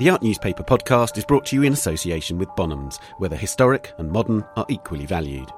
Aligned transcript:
The 0.00 0.08
Art 0.08 0.22
Newspaper 0.22 0.62
podcast 0.62 1.18
is 1.18 1.26
brought 1.26 1.44
to 1.44 1.56
you 1.56 1.62
in 1.62 1.74
association 1.74 2.38
with 2.38 2.48
Bonhams, 2.56 2.98
where 3.18 3.28
the 3.28 3.36
historic 3.36 3.92
and 3.98 4.10
modern 4.10 4.42
are 4.56 4.64
equally 4.70 5.04
valued. 5.04 5.52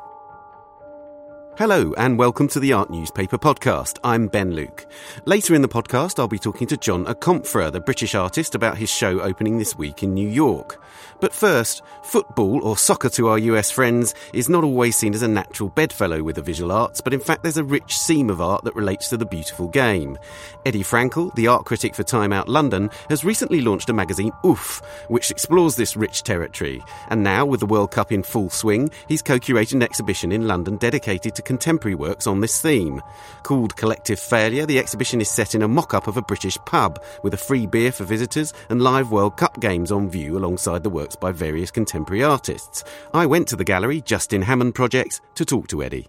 Hello, 1.58 1.92
and 1.98 2.18
welcome 2.18 2.48
to 2.48 2.58
the 2.58 2.72
Art 2.72 2.88
Newspaper 2.88 3.36
podcast. 3.36 3.98
I'm 4.02 4.26
Ben 4.26 4.54
Luke. 4.54 4.86
Later 5.26 5.54
in 5.54 5.60
the 5.60 5.68
podcast, 5.68 6.18
I'll 6.18 6.26
be 6.26 6.38
talking 6.38 6.66
to 6.68 6.78
John 6.78 7.04
Akomfrah, 7.04 7.70
the 7.70 7.78
British 7.78 8.14
artist, 8.14 8.54
about 8.54 8.78
his 8.78 8.88
show 8.88 9.20
opening 9.20 9.58
this 9.58 9.76
week 9.76 10.02
in 10.02 10.14
New 10.14 10.26
York. 10.26 10.82
But 11.20 11.34
first, 11.34 11.82
football, 12.02 12.64
or 12.64 12.76
soccer 12.78 13.10
to 13.10 13.28
our 13.28 13.38
US 13.38 13.70
friends, 13.70 14.14
is 14.32 14.48
not 14.48 14.64
always 14.64 14.96
seen 14.96 15.12
as 15.12 15.22
a 15.22 15.28
natural 15.28 15.68
bedfellow 15.68 16.22
with 16.22 16.36
the 16.36 16.42
visual 16.42 16.72
arts, 16.72 17.02
but 17.02 17.12
in 17.12 17.20
fact 17.20 17.42
there's 17.42 17.58
a 17.58 17.64
rich 17.64 17.98
seam 17.98 18.30
of 18.30 18.40
art 18.40 18.64
that 18.64 18.74
relates 18.74 19.08
to 19.10 19.18
the 19.18 19.26
beautiful 19.26 19.68
game. 19.68 20.18
Eddy 20.64 20.82
Frankel, 20.82 21.34
the 21.34 21.48
art 21.48 21.66
critic 21.66 21.94
for 21.94 22.02
Time 22.02 22.32
Out 22.32 22.48
London, 22.48 22.90
has 23.10 23.24
recently 23.24 23.60
launched 23.60 23.90
a 23.90 23.92
magazine, 23.92 24.32
Oof, 24.44 24.80
which 25.08 25.30
explores 25.30 25.76
this 25.76 25.96
rich 25.96 26.22
territory. 26.22 26.82
And 27.08 27.22
now, 27.22 27.44
with 27.44 27.60
the 27.60 27.66
World 27.66 27.90
Cup 27.90 28.10
in 28.10 28.22
full 28.22 28.48
swing, 28.48 28.90
he's 29.06 29.22
co-curated 29.22 29.74
an 29.74 29.82
exhibition 29.82 30.32
in 30.32 30.48
London 30.48 30.76
dedicated 30.76 31.34
to 31.34 31.41
contemporary 31.44 31.94
works 31.94 32.26
on 32.26 32.40
this 32.40 32.60
theme. 32.60 33.00
Called 33.42 33.76
Collective 33.76 34.18
Failure, 34.18 34.66
the 34.66 34.78
exhibition 34.78 35.20
is 35.20 35.30
set 35.30 35.54
in 35.54 35.62
a 35.62 35.68
mock 35.68 35.94
up 35.94 36.06
of 36.06 36.16
a 36.16 36.22
British 36.22 36.56
pub 36.66 37.02
with 37.22 37.34
a 37.34 37.38
free 37.38 37.66
beer 37.66 37.92
for 37.92 38.04
visitors 38.04 38.52
and 38.68 38.82
live 38.82 39.10
World 39.10 39.36
Cup 39.36 39.60
games 39.60 39.92
on 39.92 40.08
view 40.10 40.36
alongside 40.36 40.82
the 40.82 40.90
works 40.90 41.16
by 41.16 41.32
various 41.32 41.70
contemporary 41.70 42.22
artists. 42.22 42.84
I 43.14 43.26
went 43.26 43.48
to 43.48 43.56
the 43.56 43.64
gallery, 43.64 44.00
Justin 44.00 44.42
Hammond 44.42 44.74
Projects, 44.74 45.20
to 45.34 45.44
talk 45.44 45.68
to 45.68 45.82
Eddy. 45.82 46.06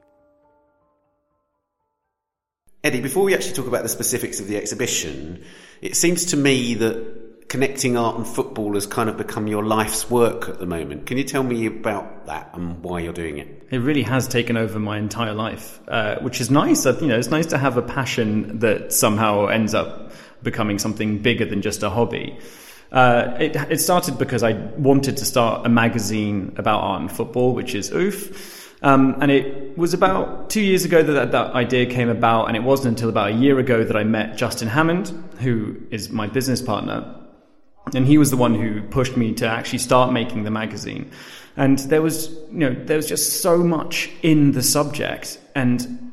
Eddy, 2.83 2.99
before 2.99 3.23
we 3.23 3.33
actually 3.33 3.53
talk 3.53 3.67
about 3.67 3.83
the 3.83 3.89
specifics 3.89 4.41
of 4.41 4.47
the 4.47 4.57
exhibition, 4.57 5.41
it 5.81 5.95
seems 5.95 6.25
to 6.25 6.37
me 6.37 6.73
that 6.73 7.22
connecting 7.47 7.97
art 7.97 8.17
and 8.17 8.27
football 8.27 8.73
has 8.73 8.87
kind 8.87 9.09
of 9.09 9.17
become 9.17 9.47
your 9.47 9.63
life's 9.63 10.09
work 10.09 10.49
at 10.49 10.59
the 10.59 10.65
moment. 10.65 11.05
Can 11.05 11.17
you 11.17 11.23
tell 11.23 11.43
me 11.43 11.65
about 11.65 12.25
that 12.25 12.49
and 12.53 12.83
why 12.83 12.99
you're 12.99 13.13
doing 13.13 13.37
it? 13.37 13.67
It 13.69 13.79
really 13.79 14.03
has 14.03 14.27
taken 14.27 14.57
over 14.57 14.79
my 14.79 14.97
entire 14.97 15.33
life, 15.33 15.79
uh, 15.87 16.19
which 16.19 16.41
is 16.41 16.49
nice. 16.49 16.85
You 16.85 17.07
know, 17.07 17.17
it's 17.17 17.29
nice 17.29 17.47
to 17.47 17.57
have 17.57 17.77
a 17.77 17.81
passion 17.81 18.59
that 18.59 18.93
somehow 18.93 19.47
ends 19.47 19.73
up 19.73 20.11
becoming 20.41 20.79
something 20.79 21.19
bigger 21.19 21.45
than 21.45 21.61
just 21.61 21.83
a 21.83 21.89
hobby. 21.89 22.37
Uh, 22.91 23.35
it, 23.39 23.55
it 23.71 23.81
started 23.81 24.17
because 24.19 24.43
I 24.43 24.53
wanted 24.77 25.17
to 25.17 25.25
start 25.25 25.65
a 25.65 25.69
magazine 25.69 26.53
about 26.57 26.81
art 26.81 27.01
and 27.01 27.11
football, 27.11 27.55
which 27.55 27.73
is 27.73 27.91
Oof. 27.91 28.61
Um, 28.83 29.15
and 29.21 29.31
it 29.31 29.77
was 29.77 29.93
about 29.93 30.49
two 30.49 30.61
years 30.61 30.83
ago 30.83 31.01
that, 31.01 31.13
that 31.13 31.31
that 31.31 31.53
idea 31.53 31.85
came 31.85 32.09
about, 32.09 32.47
and 32.47 32.57
it 32.57 32.63
wasn't 32.63 32.89
until 32.89 33.09
about 33.09 33.29
a 33.29 33.33
year 33.33 33.57
ago 33.57 33.83
that 33.83 33.95
I 33.95 34.03
met 34.03 34.37
Justin 34.37 34.67
Hammond, 34.67 35.09
who 35.39 35.77
is 35.89 36.09
my 36.09 36.27
business 36.27 36.61
partner, 36.61 37.15
and 37.93 38.05
he 38.05 38.17
was 38.17 38.31
the 38.31 38.37
one 38.37 38.55
who 38.55 38.81
pushed 38.81 39.17
me 39.17 39.33
to 39.33 39.47
actually 39.47 39.79
start 39.79 40.13
making 40.13 40.43
the 40.43 40.51
magazine. 40.51 41.11
And 41.57 41.79
there 41.79 42.01
was, 42.01 42.29
you 42.51 42.59
know, 42.59 42.73
there 42.73 42.97
was 42.97 43.07
just 43.07 43.41
so 43.41 43.57
much 43.57 44.09
in 44.21 44.53
the 44.53 44.63
subject. 44.63 45.39
And 45.53 46.12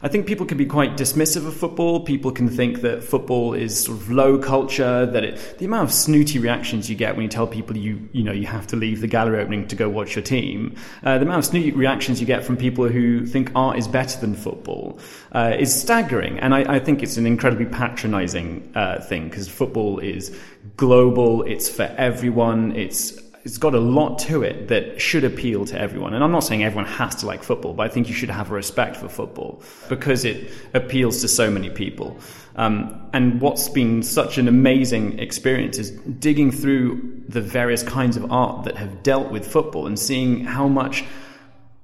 I 0.00 0.08
think 0.08 0.26
people 0.26 0.46
can 0.46 0.56
be 0.56 0.66
quite 0.66 0.96
dismissive 0.96 1.46
of 1.46 1.56
football. 1.56 2.00
People 2.00 2.30
can 2.30 2.48
think 2.48 2.82
that 2.82 3.02
football 3.02 3.52
is 3.52 3.84
sort 3.84 3.98
of 3.98 4.10
low 4.10 4.38
culture, 4.38 5.06
that 5.06 5.24
it, 5.24 5.58
the 5.58 5.64
amount 5.64 5.88
of 5.88 5.92
snooty 5.92 6.38
reactions 6.38 6.88
you 6.88 6.94
get 6.94 7.16
when 7.16 7.24
you 7.24 7.28
tell 7.28 7.48
people 7.48 7.76
you, 7.76 8.08
you 8.12 8.22
know, 8.22 8.32
you 8.32 8.46
have 8.46 8.66
to 8.68 8.76
leave 8.76 9.00
the 9.00 9.08
gallery 9.08 9.40
opening 9.40 9.66
to 9.66 9.74
go 9.74 9.88
watch 9.88 10.14
your 10.14 10.22
team, 10.22 10.76
uh, 11.02 11.18
the 11.18 11.24
amount 11.24 11.38
of 11.38 11.44
snooty 11.46 11.72
reactions 11.72 12.20
you 12.20 12.26
get 12.26 12.44
from 12.44 12.56
people 12.56 12.88
who 12.88 13.26
think 13.26 13.50
art 13.56 13.76
is 13.76 13.88
better 13.88 14.20
than 14.20 14.34
football 14.34 15.00
uh, 15.32 15.56
is 15.58 15.74
staggering. 15.74 16.38
And 16.38 16.54
I, 16.54 16.76
I, 16.76 16.78
think 16.78 17.02
it's 17.02 17.16
an 17.16 17.26
incredibly 17.26 17.66
patronizing 17.66 18.70
uh, 18.76 19.00
thing 19.00 19.28
because 19.28 19.48
football 19.48 19.98
is 19.98 20.36
global, 20.76 21.42
it's 21.42 21.68
for 21.68 21.92
everyone, 21.98 22.76
it's 22.76 23.18
it's 23.48 23.56
got 23.56 23.74
a 23.74 23.80
lot 23.80 24.18
to 24.18 24.42
it 24.42 24.68
that 24.68 25.00
should 25.00 25.24
appeal 25.24 25.64
to 25.64 25.80
everyone. 25.80 26.12
And 26.12 26.22
I'm 26.22 26.30
not 26.30 26.40
saying 26.40 26.62
everyone 26.62 26.84
has 26.84 27.14
to 27.16 27.26
like 27.26 27.42
football, 27.42 27.72
but 27.72 27.86
I 27.86 27.88
think 27.88 28.06
you 28.06 28.14
should 28.14 28.28
have 28.28 28.50
a 28.50 28.54
respect 28.54 28.94
for 28.94 29.08
football 29.08 29.62
because 29.88 30.26
it 30.26 30.50
appeals 30.74 31.22
to 31.22 31.28
so 31.28 31.50
many 31.50 31.70
people. 31.70 32.18
Um, 32.56 33.08
and 33.14 33.40
what's 33.40 33.70
been 33.70 34.02
such 34.02 34.36
an 34.36 34.48
amazing 34.48 35.18
experience 35.18 35.78
is 35.78 35.92
digging 35.92 36.52
through 36.52 37.22
the 37.26 37.40
various 37.40 37.82
kinds 37.82 38.18
of 38.18 38.30
art 38.30 38.64
that 38.64 38.76
have 38.76 39.02
dealt 39.02 39.32
with 39.32 39.50
football 39.50 39.86
and 39.86 39.98
seeing 39.98 40.44
how 40.44 40.68
much 40.68 41.06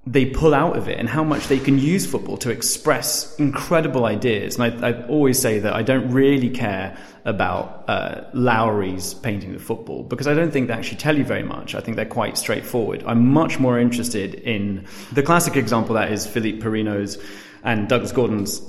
they 0.06 0.26
pull 0.26 0.54
out 0.54 0.76
of 0.76 0.87
it 0.88 0.98
and 0.98 1.09
how 1.09 1.25
much 1.25 1.48
they 1.48 1.59
can 1.59 1.78
use 1.78 2.04
football 2.04 2.37
to 2.37 2.50
express 2.50 3.34
incredible 3.37 4.04
ideas. 4.04 4.59
And 4.59 4.84
I, 4.84 4.88
I 4.88 5.06
always 5.06 5.38
say 5.38 5.60
that 5.60 5.72
I 5.72 5.82
don't 5.82 6.10
really 6.10 6.50
care 6.50 6.97
about 7.25 7.84
uh, 7.88 8.25
Lowry's 8.34 9.14
painting 9.14 9.54
of 9.54 9.62
football 9.62 10.03
because 10.03 10.28
I 10.28 10.34
don't 10.34 10.50
think 10.50 10.69
they 10.69 10.75
actually 10.75 10.98
tell 10.98 11.16
you 11.16 11.25
very 11.25 11.43
much. 11.43 11.75
I 11.75 11.81
think 11.81 11.97
they're 11.97 12.04
quite 12.04 12.37
straightforward. 12.37 13.03
I'm 13.06 13.32
much 13.32 13.59
more 13.59 13.78
interested 13.78 14.34
in 14.34 14.87
the 15.12 15.22
classic 15.22 15.56
example 15.56 15.94
that 15.94 16.12
is 16.12 16.26
Philippe 16.26 16.60
Parreno's 16.60 17.16
and 17.62 17.88
Douglas 17.88 18.12
Gordon's 18.12 18.60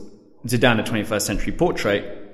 Zidane, 0.45 0.79
a 0.79 0.83
21st 0.83 1.21
century 1.21 1.51
portrait 1.51 2.24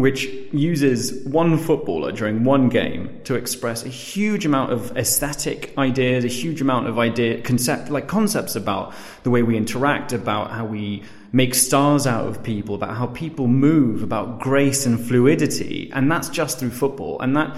which 0.00 0.26
uses 0.52 1.24
one 1.24 1.56
footballer 1.56 2.12
during 2.12 2.44
one 2.44 2.68
game 2.68 3.20
to 3.24 3.34
express 3.34 3.84
a 3.84 3.88
huge 3.88 4.44
amount 4.44 4.72
of 4.72 4.96
aesthetic 4.96 5.72
ideas, 5.78 6.24
a 6.24 6.28
huge 6.28 6.60
amount 6.60 6.86
of 6.86 6.98
idea 6.98 7.40
concept 7.42 7.90
like 7.90 8.08
concepts 8.08 8.56
about 8.56 8.92
the 9.22 9.30
way 9.30 9.42
we 9.42 9.56
interact, 9.56 10.12
about 10.12 10.50
how 10.50 10.64
we 10.64 11.02
make 11.32 11.54
stars 11.54 12.06
out 12.06 12.26
of 12.26 12.42
people, 12.42 12.74
about 12.74 12.96
how 12.96 13.06
people 13.06 13.46
move, 13.48 14.02
about 14.02 14.40
grace 14.40 14.86
and 14.86 15.04
fluidity, 15.04 15.90
and 15.92 16.10
that's 16.10 16.28
just 16.28 16.58
through 16.58 16.70
football. 16.70 17.20
And 17.20 17.36
that 17.36 17.56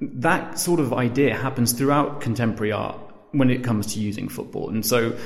that 0.00 0.58
sort 0.58 0.80
of 0.80 0.92
idea 0.92 1.36
happens 1.36 1.72
throughout 1.72 2.20
contemporary 2.20 2.72
art 2.72 2.98
when 3.30 3.50
it 3.50 3.64
comes 3.64 3.94
to 3.94 4.00
using 4.00 4.28
football. 4.28 4.68
And 4.68 4.84
so 4.84 5.16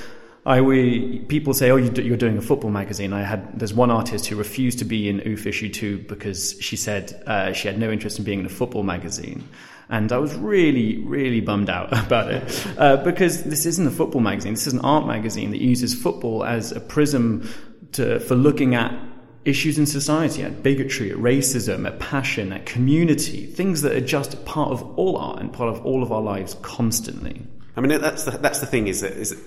I 0.46 0.60
we 0.60 1.18
people 1.28 1.52
say, 1.54 1.70
"Oh, 1.72 1.76
you're 1.76 2.16
doing 2.16 2.38
a 2.38 2.40
football 2.40 2.70
magazine." 2.70 3.12
I 3.12 3.24
had 3.24 3.58
there's 3.58 3.74
one 3.74 3.90
artist 3.90 4.26
who 4.26 4.36
refused 4.36 4.78
to 4.78 4.84
be 4.84 5.08
in 5.08 5.20
Oof 5.26 5.44
issue 5.44 5.68
two 5.68 5.98
because 5.98 6.56
she 6.60 6.76
said 6.76 7.20
uh, 7.26 7.52
she 7.52 7.66
had 7.66 7.78
no 7.78 7.90
interest 7.90 8.18
in 8.18 8.24
being 8.24 8.38
in 8.38 8.46
a 8.46 8.48
football 8.48 8.84
magazine, 8.84 9.48
and 9.88 10.12
I 10.12 10.18
was 10.18 10.34
really, 10.36 10.98
really 10.98 11.40
bummed 11.40 11.68
out 11.68 11.88
about 12.06 12.32
it 12.32 12.66
uh, 12.78 12.96
because 12.98 13.42
this 13.42 13.66
isn't 13.66 13.88
a 13.88 13.90
football 13.90 14.20
magazine. 14.20 14.54
This 14.54 14.68
is 14.68 14.72
an 14.72 14.80
art 14.80 15.04
magazine 15.04 15.50
that 15.50 15.60
uses 15.60 16.00
football 16.00 16.44
as 16.44 16.70
a 16.70 16.80
prism 16.80 17.48
to, 17.92 18.20
for 18.20 18.36
looking 18.36 18.76
at 18.76 18.96
issues 19.44 19.78
in 19.78 19.86
society, 19.86 20.44
at 20.44 20.62
bigotry, 20.62 21.10
at 21.10 21.16
racism, 21.16 21.86
at 21.86 21.98
passion, 21.98 22.52
at 22.52 22.66
community, 22.66 23.46
things 23.46 23.82
that 23.82 23.92
are 23.92 24.00
just 24.00 24.44
part 24.44 24.70
of 24.70 24.82
all 24.98 25.16
art 25.16 25.40
and 25.40 25.52
part 25.52 25.74
of 25.74 25.84
all 25.84 26.04
of 26.04 26.12
our 26.12 26.22
lives 26.22 26.54
constantly. 26.62 27.42
I 27.76 27.80
mean, 27.80 28.00
that's 28.00 28.24
the, 28.24 28.32
that's 28.32 28.60
the 28.60 28.66
thing 28.66 28.88
is 28.88 29.02
that, 29.02 29.12
is 29.12 29.30
that 29.30 29.38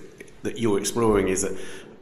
that 0.44 0.60
you're 0.60 0.80
exploring 0.80 1.28
is 1.28 1.42
that 1.42 1.58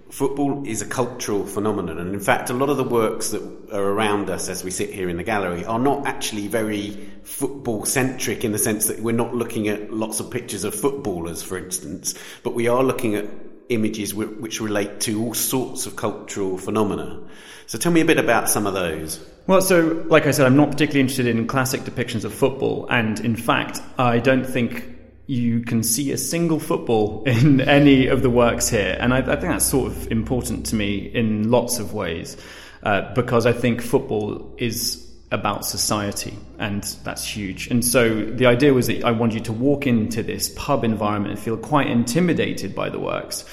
football 0.10 0.66
is 0.66 0.82
a 0.82 0.86
cultural 0.86 1.46
phenomenon, 1.46 1.98
and 1.98 2.14
in 2.14 2.20
fact, 2.20 2.50
a 2.50 2.54
lot 2.54 2.70
of 2.70 2.78
the 2.78 2.84
works 2.84 3.32
that 3.32 3.42
are 3.74 3.84
around 3.84 4.30
us 4.30 4.48
as 4.48 4.64
we 4.64 4.72
sit 4.72 4.90
here 4.90 5.10
in 5.10 5.18
the 5.18 5.24
gallery 5.24 5.66
are 5.66 5.80
not 5.80 6.08
actually 6.08 6.48
very 6.48 6.92
football 7.24 7.86
centric 7.86 8.46
in 8.46 8.54
the 8.54 8.58
sense 8.58 8.88
that 8.88 9.02
we're 9.02 9.12
not 9.12 9.36
looking 9.36 9.68
at 9.68 9.92
lots 9.92 10.20
of 10.20 10.32
pictures 10.32 10.64
of 10.64 10.74
footballers, 10.74 11.44
for 11.44 11.58
instance, 11.58 12.16
but 12.44 12.54
we 12.54 12.68
are 12.68 12.84
looking 12.84 13.16
at 13.16 13.26
images 13.70 14.14
which 14.16 14.62
relate 14.62 15.02
to 15.02 15.22
all 15.22 15.34
sorts 15.34 15.86
of 15.86 15.98
cultural 15.98 16.58
phenomena. 16.58 17.22
So 17.66 17.78
tell 17.78 17.92
me 17.92 18.00
a 18.00 18.06
bit 18.06 18.18
about 18.18 18.50
some 18.50 18.66
of 18.66 18.74
those. 18.74 19.22
Well, 19.46 19.62
so 19.62 20.06
like 20.08 20.26
I 20.26 20.32
said, 20.32 20.46
I'm 20.46 20.56
not 20.56 20.72
particularly 20.72 21.02
interested 21.02 21.28
in 21.28 21.48
classic 21.48 21.82
depictions 21.82 22.24
of 22.24 22.34
football, 22.34 22.88
and 22.90 23.20
in 23.20 23.36
fact, 23.36 23.82
I 23.98 24.20
don't 24.20 24.46
think 24.46 24.97
you 25.28 25.60
can 25.60 25.84
see 25.84 26.12
a 26.12 26.18
single 26.18 26.60
football 26.60 27.24
in 27.26 27.62
any 27.62 28.08
of 28.08 28.22
the 28.22 28.30
works 28.30 28.70
here. 28.70 28.98
And 29.00 29.14
I, 29.14 29.20
I 29.20 29.36
think 29.36 29.42
that's 29.42 29.66
sort 29.66 29.92
of 29.92 30.12
important 30.12 30.66
to 30.68 30.76
me 30.76 30.98
in 30.98 31.52
lots 31.52 31.80
of 31.80 31.94
ways 31.94 32.38
uh, 32.84 33.14
because 33.14 33.46
I 33.46 33.52
think 33.52 33.82
football 33.82 34.56
is 34.58 35.04
about 35.30 35.66
society 35.66 36.38
and 36.58 36.84
that's 37.04 37.26
huge. 37.26 37.68
And 37.68 37.84
so 37.84 38.24
the 38.24 38.46
idea 38.46 38.74
was 38.74 38.88
that 38.88 39.04
I 39.04 39.12
wanted 39.12 39.36
you 39.36 39.42
to 39.42 39.54
walk 39.54 39.86
into 39.86 40.24
this 40.24 40.54
pub 40.56 40.86
environment 40.86 41.34
and 41.34 41.40
feel 41.40 41.58
quite 41.58 41.88
intimidated 41.88 42.74
by 42.74 42.90
the 42.90 43.00
works. 43.00 43.44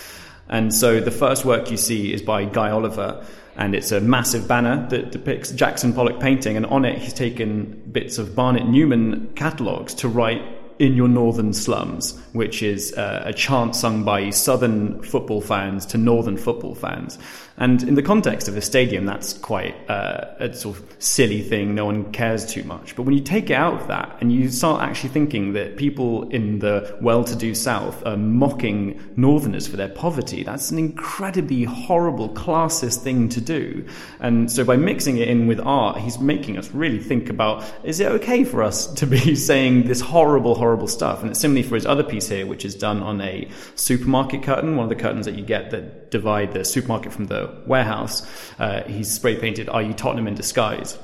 And 0.48 0.72
so 0.72 1.00
the 1.00 1.10
first 1.10 1.44
work 1.44 1.72
you 1.72 1.76
see 1.76 2.12
is 2.12 2.22
by 2.22 2.44
Guy 2.44 2.70
Oliver 2.70 3.26
and 3.56 3.74
it's 3.74 3.90
a 3.90 4.00
massive 4.00 4.46
banner 4.46 4.86
that 4.90 5.10
depicts 5.10 5.50
Jackson 5.50 5.92
Pollock 5.92 6.20
painting 6.20 6.56
and 6.56 6.66
on 6.66 6.84
it 6.84 6.98
he's 6.98 7.12
taken 7.12 7.82
bits 7.90 8.18
of 8.18 8.36
Barnett 8.36 8.68
Newman 8.68 9.32
catalogues 9.34 9.94
to 9.94 10.08
write 10.08 10.42
in 10.78 10.94
your 10.94 11.08
northern 11.08 11.52
slums, 11.52 12.20
which 12.32 12.62
is 12.62 12.92
uh, 12.94 13.22
a 13.24 13.32
chant 13.32 13.76
sung 13.76 14.04
by 14.04 14.30
southern 14.30 15.02
football 15.02 15.40
fans 15.40 15.86
to 15.86 15.98
northern 15.98 16.36
football 16.36 16.74
fans. 16.74 17.18
And 17.56 17.84
in 17.84 17.94
the 17.94 18.02
context 18.02 18.48
of 18.48 18.56
a 18.56 18.60
stadium, 18.60 19.06
that's 19.06 19.32
quite 19.34 19.76
uh, 19.88 20.34
a 20.40 20.52
sort 20.52 20.76
of 20.76 20.96
silly 20.98 21.40
thing. 21.40 21.74
No 21.74 21.84
one 21.84 22.10
cares 22.10 22.44
too 22.44 22.64
much. 22.64 22.96
But 22.96 23.02
when 23.02 23.14
you 23.14 23.22
take 23.22 23.48
it 23.48 23.54
out 23.54 23.80
of 23.80 23.86
that 23.86 24.16
and 24.20 24.32
you 24.32 24.50
start 24.50 24.82
actually 24.82 25.10
thinking 25.10 25.52
that 25.52 25.76
people 25.76 26.28
in 26.30 26.58
the 26.58 26.96
well-to-do 27.00 27.54
South 27.54 28.04
are 28.04 28.16
mocking 28.16 29.00
Northerners 29.14 29.68
for 29.68 29.76
their 29.76 29.88
poverty, 29.88 30.42
that's 30.42 30.72
an 30.72 30.78
incredibly 30.78 31.62
horrible, 31.62 32.28
classist 32.30 33.02
thing 33.02 33.28
to 33.28 33.40
do. 33.40 33.86
And 34.18 34.50
so 34.50 34.64
by 34.64 34.76
mixing 34.76 35.18
it 35.18 35.28
in 35.28 35.46
with 35.46 35.60
art, 35.60 35.98
he's 35.98 36.18
making 36.18 36.58
us 36.58 36.72
really 36.72 36.98
think 36.98 37.30
about: 37.30 37.64
is 37.84 38.00
it 38.00 38.10
okay 38.12 38.42
for 38.42 38.64
us 38.64 38.88
to 38.94 39.06
be 39.06 39.36
saying 39.36 39.86
this 39.86 40.00
horrible, 40.00 40.56
horrible 40.64 40.88
stuff? 40.88 41.20
And 41.20 41.30
it's 41.30 41.40
similarly 41.40 41.68
for 41.68 41.74
his 41.74 41.84
other 41.84 42.02
piece 42.02 42.28
here, 42.28 42.46
which 42.46 42.64
is 42.64 42.74
done 42.74 43.02
on 43.02 43.20
a 43.20 43.46
supermarket 43.74 44.42
curtain, 44.42 44.76
one 44.76 44.84
of 44.84 44.88
the 44.88 45.02
curtains 45.04 45.26
that 45.26 45.34
you 45.34 45.44
get 45.44 45.70
that 45.72 46.10
divide 46.10 46.52
the 46.54 46.64
supermarket 46.64 47.12
from 47.12 47.26
the 47.26 47.54
warehouse, 47.66 48.26
uh, 48.58 48.82
he's 48.84 49.12
spray 49.12 49.36
painted, 49.36 49.68
Are 49.68 49.82
you 49.82 49.92
Tottenham 49.92 50.26
in 50.26 50.34
disguise? 50.34 50.98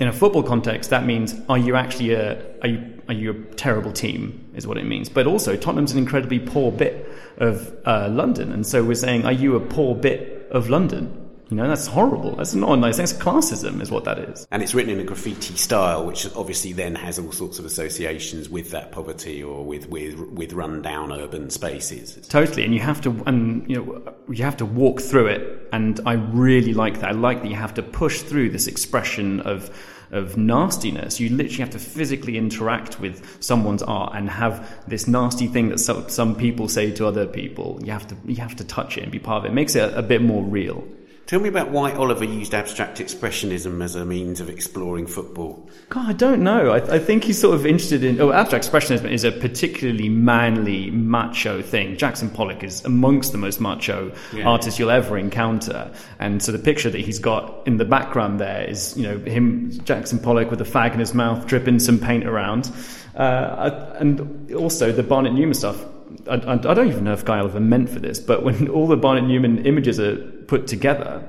In 0.00 0.08
a 0.08 0.12
football 0.12 0.42
context, 0.42 0.90
that 0.90 1.04
means 1.06 1.36
are 1.48 1.58
you 1.58 1.76
actually 1.76 2.14
a 2.14 2.42
are 2.62 2.68
you 2.68 3.02
are 3.06 3.14
you 3.14 3.30
a 3.30 3.54
terrible 3.54 3.92
team 3.92 4.50
is 4.54 4.66
what 4.66 4.76
it 4.76 4.86
means. 4.86 5.08
But 5.08 5.28
also 5.28 5.56
Tottenham's 5.56 5.92
an 5.92 5.98
incredibly 5.98 6.40
poor 6.40 6.72
bit 6.72 7.08
of 7.36 7.72
uh, 7.84 8.08
London, 8.10 8.50
and 8.50 8.66
so 8.66 8.82
we're 8.82 8.94
saying 8.94 9.24
are 9.24 9.38
you 9.44 9.54
a 9.54 9.60
poor 9.60 9.94
bit 9.94 10.48
of 10.50 10.68
London? 10.68 11.23
You 11.54 11.62
know, 11.62 11.68
that's 11.68 11.86
horrible. 11.86 12.34
That's 12.34 12.56
not 12.56 12.72
a 12.72 12.76
nice 12.76 12.96
thing. 12.96 13.04
It's 13.04 13.12
classism, 13.12 13.80
is 13.80 13.88
what 13.88 14.02
that 14.06 14.18
is. 14.18 14.44
And 14.50 14.60
it's 14.60 14.74
written 14.74 14.90
in 14.90 14.98
a 14.98 15.04
graffiti 15.04 15.54
style, 15.54 16.04
which 16.04 16.26
obviously 16.34 16.72
then 16.72 16.96
has 16.96 17.16
all 17.16 17.30
sorts 17.30 17.60
of 17.60 17.64
associations 17.64 18.48
with 18.48 18.72
that 18.72 18.90
poverty 18.90 19.40
or 19.40 19.64
with 19.64 19.88
with 19.88 20.18
with 20.18 20.52
rundown 20.52 21.12
urban 21.12 21.50
spaces. 21.50 22.16
Totally, 22.26 22.64
and 22.64 22.74
you 22.74 22.80
have 22.80 23.00
to, 23.02 23.22
and 23.26 23.70
you 23.70 23.76
know, 23.76 24.14
you 24.28 24.42
have 24.42 24.56
to 24.56 24.66
walk 24.66 25.00
through 25.00 25.28
it. 25.28 25.68
And 25.72 26.00
I 26.04 26.14
really 26.14 26.74
like 26.74 26.98
that. 27.02 27.10
I 27.10 27.12
like 27.12 27.42
that 27.42 27.48
you 27.48 27.54
have 27.54 27.74
to 27.74 27.84
push 27.84 28.22
through 28.22 28.50
this 28.50 28.66
expression 28.66 29.38
of 29.42 29.70
of 30.10 30.36
nastiness. 30.36 31.20
You 31.20 31.28
literally 31.28 31.58
have 31.58 31.70
to 31.70 31.78
physically 31.78 32.36
interact 32.36 32.98
with 32.98 33.24
someone's 33.40 33.84
art 33.84 34.14
and 34.16 34.28
have 34.28 34.68
this 34.88 35.06
nasty 35.06 35.46
thing 35.46 35.68
that 35.68 35.78
some, 35.78 36.08
some 36.08 36.34
people 36.34 36.68
say 36.68 36.90
to 36.90 37.06
other 37.06 37.28
people. 37.28 37.78
You 37.80 37.92
have 37.92 38.08
to 38.08 38.16
you 38.24 38.36
have 38.38 38.56
to 38.56 38.64
touch 38.64 38.98
it 38.98 39.04
and 39.04 39.12
be 39.12 39.20
part 39.20 39.38
of 39.38 39.44
it. 39.44 39.48
It 39.50 39.54
makes 39.54 39.76
it 39.76 39.84
a, 39.84 39.98
a 39.98 40.02
bit 40.02 40.20
more 40.20 40.42
real. 40.42 40.82
Tell 41.26 41.40
me 41.40 41.48
about 41.48 41.70
why 41.70 41.90
Oliver 41.92 42.24
used 42.24 42.52
abstract 42.52 42.98
expressionism 42.98 43.82
as 43.82 43.94
a 43.94 44.04
means 44.04 44.40
of 44.40 44.50
exploring 44.50 45.06
football. 45.06 45.66
God, 45.88 46.10
I 46.10 46.12
don't 46.12 46.42
know. 46.42 46.72
I, 46.72 46.96
I, 46.96 46.98
think 46.98 47.24
he's 47.24 47.40
sort 47.40 47.54
of 47.54 47.64
interested 47.64 48.04
in. 48.04 48.20
Oh, 48.20 48.30
abstract 48.30 48.66
expressionism 48.66 49.10
is 49.10 49.24
a 49.24 49.32
particularly 49.32 50.10
manly, 50.10 50.90
macho 50.90 51.62
thing. 51.62 51.96
Jackson 51.96 52.28
Pollock 52.28 52.62
is 52.62 52.84
amongst 52.84 53.32
the 53.32 53.38
most 53.38 53.58
macho 53.58 54.12
yeah. 54.34 54.44
artists 54.44 54.78
you'll 54.78 54.90
ever 54.90 55.16
encounter. 55.16 55.90
And 56.18 56.42
so 56.42 56.52
the 56.52 56.58
picture 56.58 56.90
that 56.90 57.00
he's 57.00 57.18
got 57.18 57.66
in 57.66 57.78
the 57.78 57.86
background 57.86 58.38
there 58.38 58.62
is, 58.68 58.94
you 58.94 59.04
know, 59.04 59.18
him, 59.18 59.70
Jackson 59.84 60.18
Pollock, 60.18 60.50
with 60.50 60.60
a 60.60 60.64
fag 60.64 60.92
in 60.92 60.98
his 60.98 61.14
mouth, 61.14 61.46
dripping 61.46 61.78
some 61.78 61.98
paint 61.98 62.26
around. 62.26 62.70
Uh, 63.16 63.94
and 63.98 64.52
also 64.52 64.92
the 64.92 65.02
Barnett 65.02 65.32
Newman 65.32 65.54
stuff 65.54 65.82
I, 66.28 66.34
I, 66.34 66.56
don't 66.56 66.88
even 66.88 67.04
know 67.04 67.12
if 67.12 67.24
Guy 67.24 67.38
Oliver 67.38 67.60
meant 67.60 67.90
for 67.90 67.98
this, 67.98 68.18
but 68.18 68.42
when 68.42 68.68
all 68.68 68.86
the 68.86 68.96
Barnett 68.96 69.24
Newman 69.24 69.66
images 69.66 70.00
are 70.00 70.16
put 70.46 70.66
together, 70.66 71.26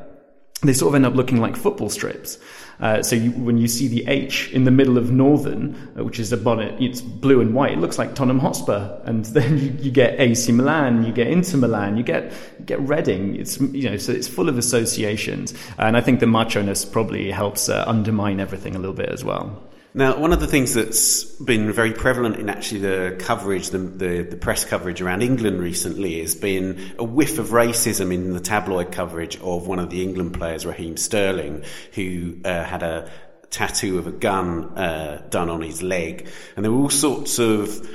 they 0.64 0.74
sort 0.74 0.92
of 0.92 0.96
end 0.96 1.06
up 1.06 1.16
looking 1.16 1.40
like 1.40 1.56
football 1.56 1.90
strips. 1.90 2.40
Uh, 2.80 3.02
so 3.02 3.16
you, 3.16 3.32
when 3.32 3.58
you 3.58 3.68
see 3.68 3.88
the 3.88 4.06
H 4.08 4.52
in 4.52 4.66
the 4.66 4.72
middle 4.72 4.98
of 4.98 5.12
Northern, 5.12 5.76
uh, 5.98 6.04
which 6.04 6.20
is 6.20 6.32
a 6.34 6.38
Barnett, 6.38 6.82
it's 6.82 7.02
blue 7.02 7.40
and 7.40 7.54
white. 7.54 7.72
It 7.72 7.80
looks 7.80 7.98
like 7.98 8.16
Tottenham 8.16 8.40
Hotspur, 8.40 9.02
and 9.06 9.24
then 9.36 9.58
you, 9.58 9.76
you, 9.80 9.92
get 9.92 10.20
AC 10.20 10.52
Milan, 10.52 11.06
you 11.06 11.14
get 11.14 11.28
Inter 11.28 11.58
Milan, 11.58 11.98
you 11.98 12.04
get 12.04 12.34
you 12.60 12.66
get 12.66 12.80
Reading. 12.82 13.36
It's 13.36 13.60
you 13.60 13.90
know, 13.90 13.98
so 13.98 14.12
it's 14.12 14.28
full 14.28 14.50
of 14.50 14.58
associations, 14.58 15.54
and 15.78 15.96
I 15.96 16.02
think 16.02 16.20
the 16.20 16.28
macho 16.28 16.62
ness 16.62 16.84
probably 16.84 17.32
helps 17.32 17.70
uh, 17.70 17.84
undermine 17.88 18.40
everything 18.40 18.76
a 18.76 18.80
little 18.80 18.96
bit 18.96 19.10
as 19.10 19.24
well. 19.24 19.62
Now, 19.98 20.20
one 20.20 20.34
of 20.34 20.42
the 20.42 20.48
things 20.48 20.74
that's 20.74 21.24
been 21.24 21.72
very 21.72 21.94
prevalent 21.94 22.36
in 22.36 22.50
actually 22.50 22.82
the 22.82 23.16
coverage, 23.18 23.70
the, 23.70 23.78
the, 23.78 24.24
the, 24.24 24.36
press 24.36 24.66
coverage 24.66 25.02
around 25.02 25.22
England 25.22 25.62
recently, 25.62 26.20
has 26.20 26.36
been 26.36 26.92
a 27.00 27.04
whiff 27.06 27.40
of 27.40 27.52
racism 27.52 28.14
in 28.14 28.34
the 28.34 28.42
tabloid 28.42 28.92
coverage 28.92 29.40
of 29.40 29.68
one 29.68 29.80
of 29.80 29.90
the 29.90 30.04
England 30.04 30.34
players, 30.34 30.66
Raheem 30.66 30.98
Sterling, 30.98 31.64
who 31.94 32.36
uh, 32.44 32.66
had 32.66 32.84
a 32.84 33.10
tattoo 33.52 33.98
of 33.98 34.06
a 34.06 34.12
gun 34.12 34.78
uh, 34.78 35.26
done 35.30 35.50
on 35.50 35.62
his 35.62 35.82
leg. 35.82 36.28
And 36.58 36.66
there 36.66 36.74
were 36.74 36.82
all 36.82 36.90
sorts 36.90 37.40
of 37.40 37.90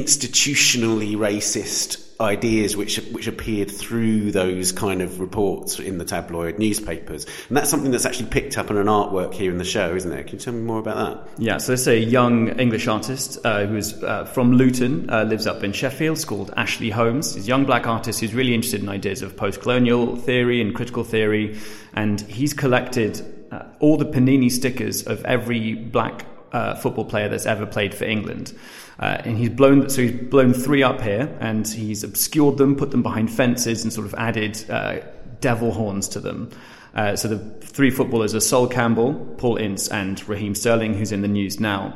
institutionally 0.00 1.16
racist 1.16 2.00
ideas 2.20 2.76
which 2.76 2.96
which 3.10 3.26
appeared 3.26 3.70
through 3.70 4.30
those 4.30 4.70
kind 4.72 5.02
of 5.02 5.18
reports 5.18 5.78
in 5.80 5.98
the 5.98 6.04
tabloid 6.04 6.58
newspapers, 6.58 7.26
and 7.48 7.56
that's 7.56 7.70
something 7.70 7.90
that's 7.90 8.06
actually 8.06 8.28
picked 8.28 8.56
up 8.56 8.70
in 8.70 8.76
an 8.76 8.86
artwork 8.86 9.34
here 9.34 9.50
in 9.50 9.58
the 9.58 9.64
show, 9.64 9.94
isn't 9.94 10.12
it? 10.12 10.26
Can 10.26 10.38
you 10.38 10.44
tell 10.44 10.54
me 10.54 10.62
more 10.62 10.78
about 10.78 10.96
that? 10.96 11.42
Yeah, 11.42 11.58
so 11.58 11.68
there's 11.68 11.88
a 11.88 11.98
young 11.98 12.48
English 12.60 12.86
artist 12.86 13.38
uh, 13.44 13.66
who's 13.66 14.00
uh, 14.02 14.24
from 14.26 14.52
Luton, 14.52 15.10
uh, 15.10 15.24
lives 15.24 15.46
up 15.46 15.64
in 15.64 15.72
Sheffield, 15.72 16.16
it's 16.16 16.24
called 16.24 16.52
Ashley 16.56 16.90
Holmes. 16.90 17.34
He's 17.34 17.44
a 17.44 17.48
young 17.48 17.64
black 17.64 17.86
artist 17.86 18.20
who's 18.20 18.34
really 18.34 18.54
interested 18.54 18.82
in 18.82 18.88
ideas 18.88 19.22
of 19.22 19.36
post-colonial 19.36 20.16
theory 20.16 20.60
and 20.60 20.74
critical 20.74 21.04
theory, 21.04 21.58
and 21.94 22.20
he's 22.20 22.54
collected 22.54 23.20
uh, 23.50 23.64
all 23.80 23.96
the 23.96 24.06
panini 24.06 24.50
stickers 24.50 25.02
of 25.06 25.24
every 25.24 25.74
black 25.74 26.26
uh, 26.54 26.74
football 26.76 27.04
player 27.04 27.28
that's 27.28 27.46
ever 27.46 27.66
played 27.66 27.94
for 27.94 28.04
England. 28.04 28.56
Uh, 29.00 29.20
and 29.24 29.36
he's 29.36 29.50
blown, 29.50 29.90
so 29.90 30.02
he's 30.02 30.12
blown 30.12 30.54
three 30.54 30.82
up 30.82 31.00
here, 31.00 31.36
and 31.40 31.66
he's 31.66 32.04
obscured 32.04 32.56
them, 32.56 32.76
put 32.76 32.92
them 32.92 33.02
behind 33.02 33.30
fences, 33.30 33.82
and 33.82 33.92
sort 33.92 34.06
of 34.06 34.14
added 34.14 34.64
uh, 34.70 35.00
devil 35.40 35.72
horns 35.72 36.08
to 36.08 36.20
them. 36.20 36.48
Uh, 36.94 37.16
so 37.16 37.26
the 37.26 37.38
three 37.66 37.90
footballers 37.90 38.36
are 38.36 38.40
Sol 38.40 38.68
Campbell, 38.68 39.14
Paul 39.36 39.56
Ince, 39.56 39.88
and 39.88 40.26
Raheem 40.28 40.54
Sterling, 40.54 40.94
who's 40.94 41.10
in 41.10 41.22
the 41.22 41.28
news 41.28 41.58
now. 41.58 41.92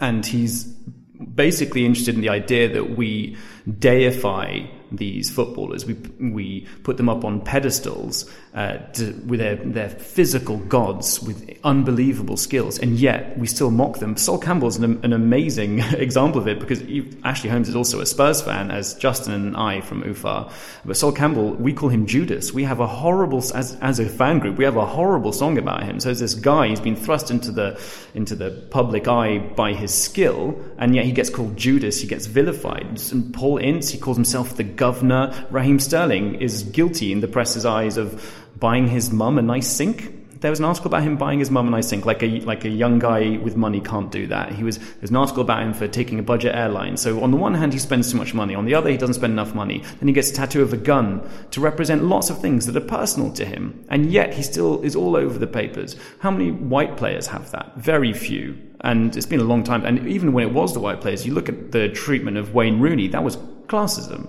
And 0.00 0.24
he's 0.24 0.64
basically 0.64 1.84
interested 1.84 2.14
in 2.14 2.22
the 2.22 2.30
idea 2.30 2.72
that 2.72 2.96
we 2.96 3.36
deify 3.78 4.60
these 4.90 5.30
footballers. 5.30 5.84
We 5.84 5.94
we 6.20 6.66
put 6.82 6.96
them 6.96 7.08
up 7.08 7.24
on 7.24 7.40
pedestals 7.40 8.30
uh, 8.56 8.78
to, 8.94 9.12
with 9.26 9.38
their 9.38 9.56
their 9.56 9.90
physical 9.90 10.56
gods 10.56 11.20
with 11.20 11.46
unbelievable 11.62 12.38
skills, 12.38 12.78
and 12.78 12.98
yet 12.98 13.38
we 13.38 13.46
still 13.46 13.70
mock 13.70 13.98
them. 13.98 14.16
Sol 14.16 14.38
Campbell's 14.38 14.78
an, 14.78 14.98
an 15.04 15.12
amazing 15.12 15.78
example 15.92 16.40
of 16.40 16.48
it 16.48 16.58
because 16.58 16.82
Ashley 17.22 17.50
Holmes 17.50 17.68
is 17.68 17.76
also 17.76 18.00
a 18.00 18.06
Spurs 18.06 18.40
fan, 18.40 18.70
as 18.70 18.94
Justin 18.94 19.34
and 19.34 19.56
I 19.58 19.82
from 19.82 20.02
UFA. 20.02 20.50
But 20.86 20.96
Sol 20.96 21.12
Campbell, 21.12 21.52
we 21.56 21.74
call 21.74 21.90
him 21.90 22.06
Judas. 22.06 22.54
We 22.54 22.64
have 22.64 22.80
a 22.80 22.86
horrible 22.86 23.40
as 23.54 23.76
as 23.82 24.00
a 24.00 24.08
fan 24.08 24.38
group, 24.38 24.56
we 24.56 24.64
have 24.64 24.78
a 24.78 24.86
horrible 24.86 25.34
song 25.34 25.58
about 25.58 25.82
him. 25.82 26.00
So 26.00 26.14
this 26.14 26.34
guy, 26.34 26.68
he's 26.68 26.80
been 26.80 26.96
thrust 26.96 27.30
into 27.30 27.52
the 27.52 27.78
into 28.14 28.34
the 28.34 28.50
public 28.70 29.06
eye 29.06 29.36
by 29.54 29.74
his 29.74 29.92
skill, 29.92 30.58
and 30.78 30.94
yet 30.94 31.04
he 31.04 31.12
gets 31.12 31.28
called 31.28 31.58
Judas. 31.58 32.00
He 32.00 32.08
gets 32.08 32.24
vilified. 32.24 33.02
And 33.12 33.34
Paul 33.34 33.58
Ince, 33.58 33.90
he 33.90 33.98
calls 33.98 34.16
himself 34.16 34.56
the 34.56 34.64
governor. 34.64 35.34
Raheem 35.50 35.78
Sterling 35.78 36.36
is 36.36 36.62
guilty 36.62 37.12
in 37.12 37.20
the 37.20 37.28
press's 37.28 37.66
eyes 37.66 37.98
of 37.98 38.44
buying 38.58 38.88
his 38.88 39.12
mum 39.12 39.38
a 39.38 39.42
nice 39.42 39.68
sink 39.68 40.12
there 40.40 40.50
was 40.50 40.58
an 40.58 40.64
article 40.64 40.88
about 40.88 41.02
him 41.02 41.16
buying 41.16 41.38
his 41.38 41.50
mum 41.50 41.68
a 41.68 41.70
nice 41.70 41.88
sink. 41.88 42.04
Like 42.04 42.22
a 42.22 42.40
like 42.40 42.64
a 42.64 42.68
young 42.68 42.98
guy 42.98 43.38
with 43.38 43.56
money 43.56 43.80
can't 43.80 44.10
do 44.10 44.26
that. 44.28 44.52
He 44.52 44.64
was 44.64 44.78
there's 44.78 45.10
an 45.10 45.16
article 45.16 45.42
about 45.42 45.62
him 45.62 45.72
for 45.72 45.88
taking 45.88 46.18
a 46.18 46.22
budget 46.22 46.54
airline. 46.54 46.96
So 46.96 47.22
on 47.22 47.30
the 47.30 47.36
one 47.36 47.54
hand, 47.54 47.72
he 47.72 47.78
spends 47.78 48.10
too 48.10 48.18
much 48.18 48.34
money. 48.34 48.54
On 48.54 48.64
the 48.64 48.74
other, 48.74 48.90
he 48.90 48.96
doesn't 48.96 49.14
spend 49.14 49.32
enough 49.32 49.54
money. 49.54 49.82
Then 49.98 50.08
he 50.08 50.14
gets 50.14 50.30
a 50.30 50.34
tattoo 50.34 50.62
of 50.62 50.72
a 50.72 50.76
gun 50.76 51.28
to 51.52 51.60
represent 51.60 52.04
lots 52.04 52.30
of 52.30 52.40
things 52.40 52.66
that 52.66 52.76
are 52.76 52.86
personal 52.86 53.32
to 53.32 53.44
him. 53.44 53.84
And 53.88 54.12
yet 54.12 54.34
he 54.34 54.42
still 54.42 54.82
is 54.82 54.94
all 54.94 55.16
over 55.16 55.38
the 55.38 55.46
papers. 55.46 55.96
How 56.20 56.30
many 56.30 56.50
white 56.50 56.96
players 56.96 57.26
have 57.28 57.50
that? 57.52 57.76
Very 57.76 58.12
few. 58.12 58.56
And 58.80 59.16
it's 59.16 59.26
been 59.26 59.40
a 59.40 59.44
long 59.44 59.64
time. 59.64 59.84
And 59.84 60.06
even 60.06 60.32
when 60.32 60.46
it 60.46 60.52
was 60.52 60.74
the 60.74 60.80
white 60.80 61.00
players, 61.00 61.26
you 61.26 61.34
look 61.34 61.48
at 61.48 61.72
the 61.72 61.88
treatment 61.88 62.36
of 62.36 62.54
Wayne 62.54 62.78
Rooney. 62.78 63.08
That 63.08 63.24
was 63.24 63.36
classism. 63.66 64.28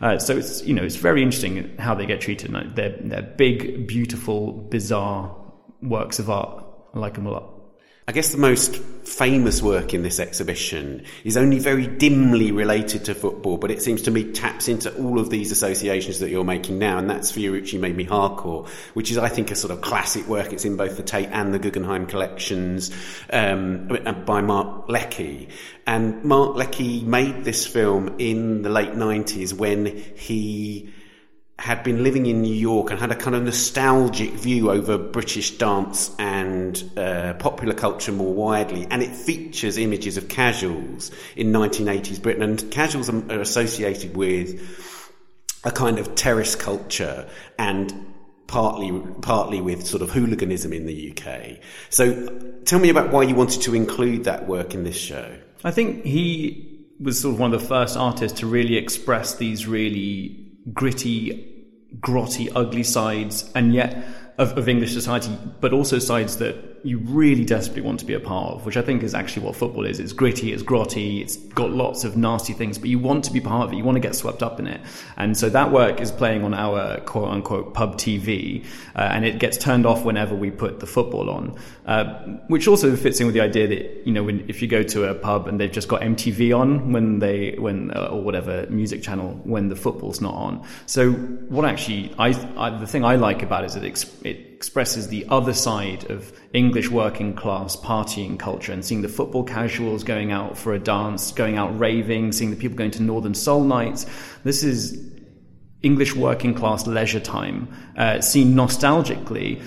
Uh, 0.00 0.18
so 0.18 0.36
it's 0.36 0.64
you 0.64 0.74
know 0.74 0.82
it's 0.82 0.96
very 0.96 1.22
interesting 1.22 1.76
how 1.78 1.94
they 1.94 2.06
get 2.06 2.20
treated. 2.20 2.52
They're 2.74 2.96
they're 3.00 3.22
big, 3.22 3.86
beautiful, 3.86 4.52
bizarre 4.52 5.34
works 5.82 6.18
of 6.18 6.30
art. 6.30 6.64
I 6.94 6.98
like 6.98 7.14
them 7.14 7.26
a 7.26 7.30
lot. 7.30 7.53
I 8.06 8.12
guess 8.12 8.32
the 8.32 8.38
most 8.38 8.76
famous 8.76 9.62
work 9.62 9.94
in 9.94 10.02
this 10.02 10.20
exhibition 10.20 11.04
is 11.24 11.38
only 11.38 11.58
very 11.58 11.86
dimly 11.86 12.52
related 12.52 13.06
to 13.06 13.14
football, 13.14 13.56
but 13.56 13.70
it 13.70 13.80
seems 13.80 14.02
to 14.02 14.10
me 14.10 14.30
taps 14.32 14.68
into 14.68 14.94
all 15.02 15.18
of 15.18 15.30
these 15.30 15.50
associations 15.50 16.18
that 16.18 16.28
you're 16.28 16.44
making 16.44 16.78
now, 16.78 16.98
and 16.98 17.08
that's 17.08 17.32
Fiorucci 17.32 17.80
Made 17.80 17.96
Me 17.96 18.04
Hardcore, 18.04 18.68
which 18.92 19.10
is, 19.10 19.16
I 19.16 19.30
think, 19.30 19.50
a 19.50 19.54
sort 19.54 19.72
of 19.72 19.80
classic 19.80 20.26
work. 20.26 20.52
It's 20.52 20.66
in 20.66 20.76
both 20.76 20.98
the 20.98 21.02
Tate 21.02 21.30
and 21.30 21.54
the 21.54 21.58
Guggenheim 21.58 22.06
collections 22.06 22.90
um, 23.30 23.88
by 24.26 24.42
Mark 24.42 24.86
Leckey. 24.88 25.48
And 25.86 26.22
Mark 26.24 26.56
Leckey 26.56 27.02
made 27.04 27.44
this 27.44 27.66
film 27.66 28.16
in 28.18 28.60
the 28.60 28.70
late 28.70 28.92
90s 28.92 29.54
when 29.54 29.86
he 29.86 30.92
had 31.64 31.82
been 31.82 32.04
living 32.04 32.26
in 32.26 32.42
New 32.42 32.54
York 32.54 32.90
and 32.90 33.00
had 33.00 33.10
a 33.10 33.16
kind 33.16 33.34
of 33.34 33.42
nostalgic 33.42 34.32
view 34.32 34.70
over 34.70 34.98
British 34.98 35.52
dance 35.52 36.14
and 36.18 36.90
uh, 36.98 37.32
popular 37.38 37.72
culture 37.72 38.12
more 38.12 38.34
widely. 38.34 38.86
And 38.90 39.02
it 39.02 39.16
features 39.16 39.78
images 39.78 40.18
of 40.18 40.28
casuals 40.28 41.10
in 41.34 41.52
1980s 41.52 42.20
Britain. 42.20 42.42
And 42.42 42.70
casuals 42.70 43.08
are, 43.08 43.32
are 43.32 43.40
associated 43.40 44.14
with 44.14 44.60
a 45.64 45.70
kind 45.70 45.98
of 45.98 46.14
terrace 46.14 46.54
culture 46.54 47.26
and 47.58 48.12
partly 48.46 48.92
partly 49.22 49.62
with 49.62 49.86
sort 49.86 50.02
of 50.02 50.10
hooliganism 50.10 50.70
in 50.74 50.84
the 50.84 51.16
UK. 51.16 51.64
So 51.88 52.28
tell 52.66 52.78
me 52.78 52.90
about 52.90 53.10
why 53.10 53.22
you 53.22 53.34
wanted 53.34 53.62
to 53.62 53.74
include 53.74 54.24
that 54.24 54.46
work 54.46 54.74
in 54.74 54.84
this 54.84 54.98
show. 54.98 55.34
I 55.64 55.70
think 55.70 56.04
he 56.04 56.84
was 57.00 57.18
sort 57.22 57.32
of 57.32 57.40
one 57.40 57.54
of 57.54 57.62
the 57.62 57.66
first 57.66 57.96
artists 57.96 58.40
to 58.40 58.46
really 58.46 58.76
express 58.76 59.36
these 59.36 59.66
really 59.66 60.44
gritty, 60.74 61.53
grotty, 62.00 62.50
ugly 62.54 62.82
sides, 62.82 63.50
and 63.54 63.74
yet 63.74 64.04
of, 64.38 64.56
of 64.58 64.68
English 64.68 64.92
society, 64.92 65.36
but 65.60 65.72
also 65.72 65.98
sides 65.98 66.38
that 66.38 66.73
you 66.84 66.98
really 66.98 67.46
desperately 67.46 67.80
want 67.80 67.98
to 67.98 68.04
be 68.04 68.12
a 68.12 68.20
part 68.20 68.52
of, 68.52 68.66
which 68.66 68.76
I 68.76 68.82
think 68.82 69.02
is 69.02 69.14
actually 69.14 69.46
what 69.46 69.56
football 69.56 69.86
is. 69.86 69.98
It's 69.98 70.12
gritty, 70.12 70.52
it's 70.52 70.62
grotty, 70.62 71.22
it's 71.22 71.36
got 71.36 71.70
lots 71.70 72.04
of 72.04 72.14
nasty 72.14 72.52
things, 72.52 72.76
but 72.76 72.90
you 72.90 72.98
want 72.98 73.24
to 73.24 73.32
be 73.32 73.40
part 73.40 73.66
of 73.66 73.72
it. 73.72 73.76
You 73.76 73.84
want 73.84 73.96
to 73.96 74.00
get 74.00 74.14
swept 74.14 74.42
up 74.42 74.60
in 74.60 74.66
it. 74.66 74.82
And 75.16 75.34
so 75.34 75.48
that 75.48 75.72
work 75.72 76.02
is 76.02 76.12
playing 76.12 76.44
on 76.44 76.52
our 76.52 77.00
quote 77.00 77.30
unquote 77.30 77.72
pub 77.72 77.96
TV, 77.96 78.66
uh, 78.94 78.98
and 79.00 79.24
it 79.24 79.38
gets 79.38 79.56
turned 79.56 79.86
off 79.86 80.04
whenever 80.04 80.34
we 80.34 80.50
put 80.50 80.80
the 80.80 80.86
football 80.86 81.30
on, 81.30 81.58
uh, 81.86 82.04
which 82.48 82.68
also 82.68 82.94
fits 82.96 83.18
in 83.18 83.26
with 83.26 83.34
the 83.34 83.40
idea 83.40 83.66
that, 83.66 84.06
you 84.06 84.12
know, 84.12 84.22
when, 84.22 84.44
if 84.48 84.60
you 84.60 84.68
go 84.68 84.82
to 84.82 85.04
a 85.04 85.14
pub 85.14 85.48
and 85.48 85.58
they've 85.58 85.72
just 85.72 85.88
got 85.88 86.02
MTV 86.02 86.56
on 86.56 86.92
when 86.92 87.18
they, 87.18 87.54
when, 87.58 87.92
uh, 87.96 88.08
or 88.12 88.22
whatever 88.22 88.66
music 88.68 89.02
channel 89.02 89.40
when 89.44 89.70
the 89.70 89.76
football's 89.76 90.20
not 90.20 90.34
on. 90.34 90.66
So 90.84 91.12
what 91.12 91.64
actually, 91.64 92.14
I, 92.18 92.28
I 92.58 92.78
the 92.78 92.86
thing 92.86 93.06
I 93.06 93.16
like 93.16 93.42
about 93.42 93.64
it 93.64 93.68
is 93.68 93.74
that 93.74 93.84
it, 93.84 94.06
it 94.22 94.53
expresses 94.64 95.08
the 95.08 95.26
other 95.28 95.52
side 95.52 96.10
of 96.10 96.32
English 96.54 96.88
working 96.90 97.34
class 97.34 97.76
partying 97.76 98.38
culture 98.38 98.72
and 98.72 98.82
seeing 98.82 99.02
the 99.02 99.08
football 99.10 99.44
casuals 99.44 100.02
going 100.02 100.32
out 100.32 100.56
for 100.56 100.72
a 100.72 100.78
dance, 100.78 101.32
going 101.32 101.58
out 101.58 101.78
raving, 101.78 102.32
seeing 102.32 102.48
the 102.50 102.56
people 102.56 102.74
going 102.74 102.90
to 102.90 103.02
Northern 103.02 103.34
Soul 103.34 103.62
nights. 103.62 104.06
This 104.42 104.64
is 104.64 104.98
English 105.82 106.16
working 106.16 106.54
class 106.54 106.86
leisure 106.86 107.20
time, 107.20 107.68
uh, 107.98 108.22
seen 108.22 108.54
nostalgically. 108.54 109.62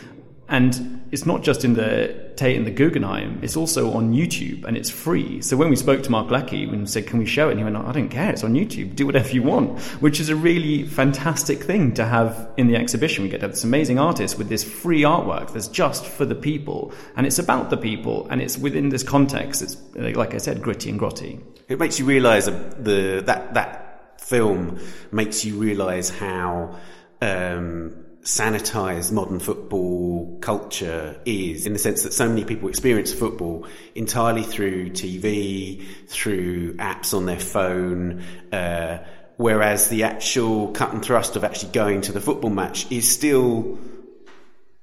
And 0.50 1.06
it's 1.12 1.26
not 1.26 1.44
just 1.44 1.66
in 1.66 1.74
the 1.74 2.32
Tate 2.38 2.56
and 2.56 2.66
the 2.66 2.72
Guggenheim, 2.72 3.40
it's 3.42 3.58
also 3.58 3.92
on 3.94 4.14
YouTube 4.14 4.64
and 4.64 4.78
it's 4.78 4.90
free. 4.90 5.42
So 5.42 5.58
when 5.58 5.70
we 5.70 5.76
spoke 5.76 6.04
to 6.04 6.12
Mark 6.12 6.30
Leckey 6.30 6.72
and 6.72 6.90
said, 6.90 7.08
Can 7.08 7.20
we 7.20 7.26
show 7.26 7.50
it? 7.50 7.52
And 7.52 7.60
he 7.60 7.64
went, 7.66 7.76
I 7.76 7.92
don't 7.92 8.10
care, 8.10 8.32
it's 8.32 8.44
on 8.44 8.54
YouTube, 8.54 8.96
do 8.96 9.06
whatever 9.06 9.30
you 9.30 9.44
want, 9.44 9.80
which 10.02 10.20
is 10.20 10.30
a 10.30 10.36
really 10.36 10.84
fantastic 10.84 11.64
thing 11.64 11.94
to 11.96 12.06
have 12.06 12.50
in 12.56 12.68
the 12.68 12.76
exhibition. 12.76 13.24
We 13.24 13.30
get 13.30 13.42
to 13.42 13.48
have 13.48 13.52
this 13.52 13.64
amazing 13.64 14.00
artist 14.00 14.38
with 14.38 14.48
this 14.48 14.64
free 14.64 15.02
artwork 15.02 15.52
that's 15.52 15.68
just 15.68 16.06
for 16.06 16.26
the 16.26 16.36
people 16.36 16.94
and 17.16 17.26
it's 17.26 17.40
about 17.40 17.70
the 17.70 17.78
people 17.78 18.28
and 18.30 18.42
it's 18.42 18.58
within 18.58 18.90
this 18.90 19.04
context. 19.04 19.62
It's, 19.62 19.78
like 19.96 20.34
I 20.34 20.38
said, 20.38 20.62
gritty 20.62 20.90
and 20.90 21.00
grotty. 21.00 21.42
It 21.68 21.80
makes 21.80 22.00
you 22.00 22.06
realize 22.06 22.46
the, 22.46 23.24
that, 23.26 23.54
that 23.54 24.22
film 24.22 24.80
makes 25.12 25.44
you 25.44 25.56
realize 25.56 26.10
how, 26.10 26.78
um, 27.22 28.07
sanitized 28.28 29.14
modern 29.14 29.40
football 29.40 30.38
culture 30.42 31.18
is 31.24 31.66
in 31.66 31.72
the 31.72 31.80
sense 31.80 32.04
that 32.04 32.12
so 32.12 32.28
many 32.28 32.44
people 32.44 32.68
experience 32.68 33.14
football 33.14 33.66
entirely 33.96 34.44
through 34.44 34.90
TV, 34.90 35.82
through 36.10 36.74
apps 36.76 37.14
on 37.14 37.26
their 37.26 37.40
phone, 37.40 38.22
uh, 38.52 39.02
whereas 39.38 39.88
the 39.88 40.04
actual 40.04 40.74
cut 40.74 40.92
and 40.92 41.06
thrust 41.06 41.38
of 41.38 41.46
actually 41.46 41.72
going 41.72 42.02
to 42.02 42.12
the 42.12 42.20
football 42.20 42.50
match 42.50 42.92
is 42.92 43.10
still 43.10 43.80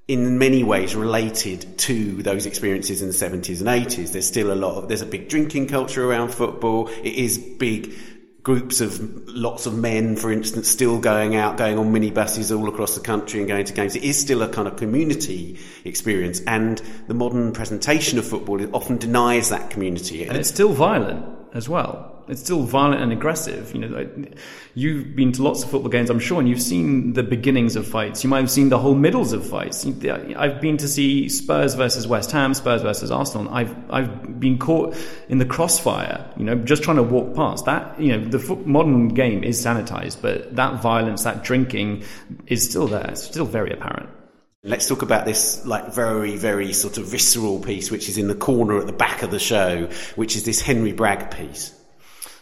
in 0.07 0.39
many 0.39 0.63
ways 0.63 0.95
related 0.95 1.77
to 1.77 2.23
those 2.23 2.47
experiences 2.47 3.03
in 3.03 3.09
the 3.09 3.13
70s 3.13 3.59
and 3.59 3.69
80s. 3.69 4.11
There's 4.11 4.27
still 4.27 4.51
a 4.51 4.55
lot 4.55 4.75
of, 4.75 4.87
there's 4.87 5.03
a 5.03 5.05
big 5.05 5.29
drinking 5.29 5.67
culture 5.67 6.03
around 6.03 6.29
football. 6.29 6.87
It 6.87 7.13
is 7.13 7.37
big 7.37 7.93
groups 8.45 8.79
of 8.79 9.27
lots 9.27 9.65
of 9.65 9.75
men, 9.75 10.15
for 10.15 10.31
instance, 10.31 10.69
still 10.69 10.99
going 10.99 11.35
out, 11.35 11.57
going 11.57 11.79
on 11.79 11.91
minibuses 11.91 12.55
all 12.55 12.69
across 12.69 12.93
the 12.93 13.01
country 13.01 13.39
and 13.39 13.49
going 13.49 13.65
to 13.65 13.73
games. 13.73 13.95
It 13.95 14.03
is 14.03 14.19
still 14.19 14.43
a 14.43 14.47
kind 14.47 14.67
of 14.67 14.77
community 14.77 15.57
experience, 15.83 16.41
and 16.41 16.79
the 17.07 17.15
modern 17.15 17.53
presentation 17.53 18.19
of 18.19 18.27
football 18.27 18.63
often 18.75 18.97
denies 18.97 19.49
that 19.49 19.71
community. 19.71 20.25
And 20.27 20.37
it's 20.37 20.49
still 20.49 20.73
violent 20.73 21.34
as 21.55 21.67
well 21.67 22.15
it's 22.27 22.41
still 22.41 22.63
violent 22.63 23.01
and 23.01 23.11
aggressive. 23.11 23.73
You 23.73 23.87
know, 23.87 24.09
you've 24.73 25.15
been 25.15 25.31
to 25.33 25.43
lots 25.43 25.63
of 25.63 25.69
football 25.69 25.91
games, 25.91 26.09
I'm 26.09 26.19
sure, 26.19 26.39
and 26.39 26.49
you've 26.49 26.61
seen 26.61 27.13
the 27.13 27.23
beginnings 27.23 27.75
of 27.75 27.87
fights. 27.87 28.23
You 28.23 28.29
might 28.29 28.39
have 28.39 28.51
seen 28.51 28.69
the 28.69 28.79
whole 28.79 28.95
middles 28.95 29.31
of 29.31 29.47
fights. 29.47 29.85
I've 29.85 30.59
been 30.61 30.77
to 30.77 30.87
see 30.87 31.29
Spurs 31.29 31.75
versus 31.75 32.07
West 32.07 32.31
Ham, 32.31 32.53
Spurs 32.53 32.81
versus 32.81 33.11
Arsenal. 33.11 33.53
I've 33.53 33.75
I've 33.91 34.39
been 34.39 34.57
caught 34.57 34.95
in 35.29 35.37
the 35.37 35.45
crossfire. 35.45 36.25
You 36.37 36.45
know, 36.45 36.55
just 36.55 36.83
trying 36.83 36.97
to 36.97 37.03
walk 37.03 37.35
past 37.35 37.65
that. 37.65 37.99
You 37.99 38.17
know, 38.17 38.25
the 38.25 38.55
modern 38.65 39.09
game 39.09 39.43
is 39.43 39.63
sanitized, 39.63 40.21
but 40.21 40.55
that 40.55 40.81
violence, 40.81 41.23
that 41.23 41.43
drinking, 41.43 42.03
is 42.47 42.67
still 42.67 42.87
there. 42.87 43.09
It's 43.11 43.23
still 43.23 43.45
very 43.45 43.71
apparent. 43.71 44.09
Let's 44.67 44.87
talk 44.87 45.03
about 45.03 45.25
this 45.25 45.63
like 45.63 45.93
very, 45.93 46.37
very 46.37 46.73
sort 46.73 46.97
of 46.97 47.05
visceral 47.05 47.59
piece, 47.59 47.91
which 47.91 48.09
is 48.09 48.17
in 48.17 48.27
the 48.27 48.33
corner 48.33 48.79
at 48.79 48.87
the 48.87 48.93
back 48.93 49.21
of 49.21 49.29
the 49.29 49.37
show, 49.37 49.87
which 50.15 50.35
is 50.35 50.43
this 50.43 50.59
Henry 50.59 50.91
Bragg 50.91 51.29
piece. 51.29 51.71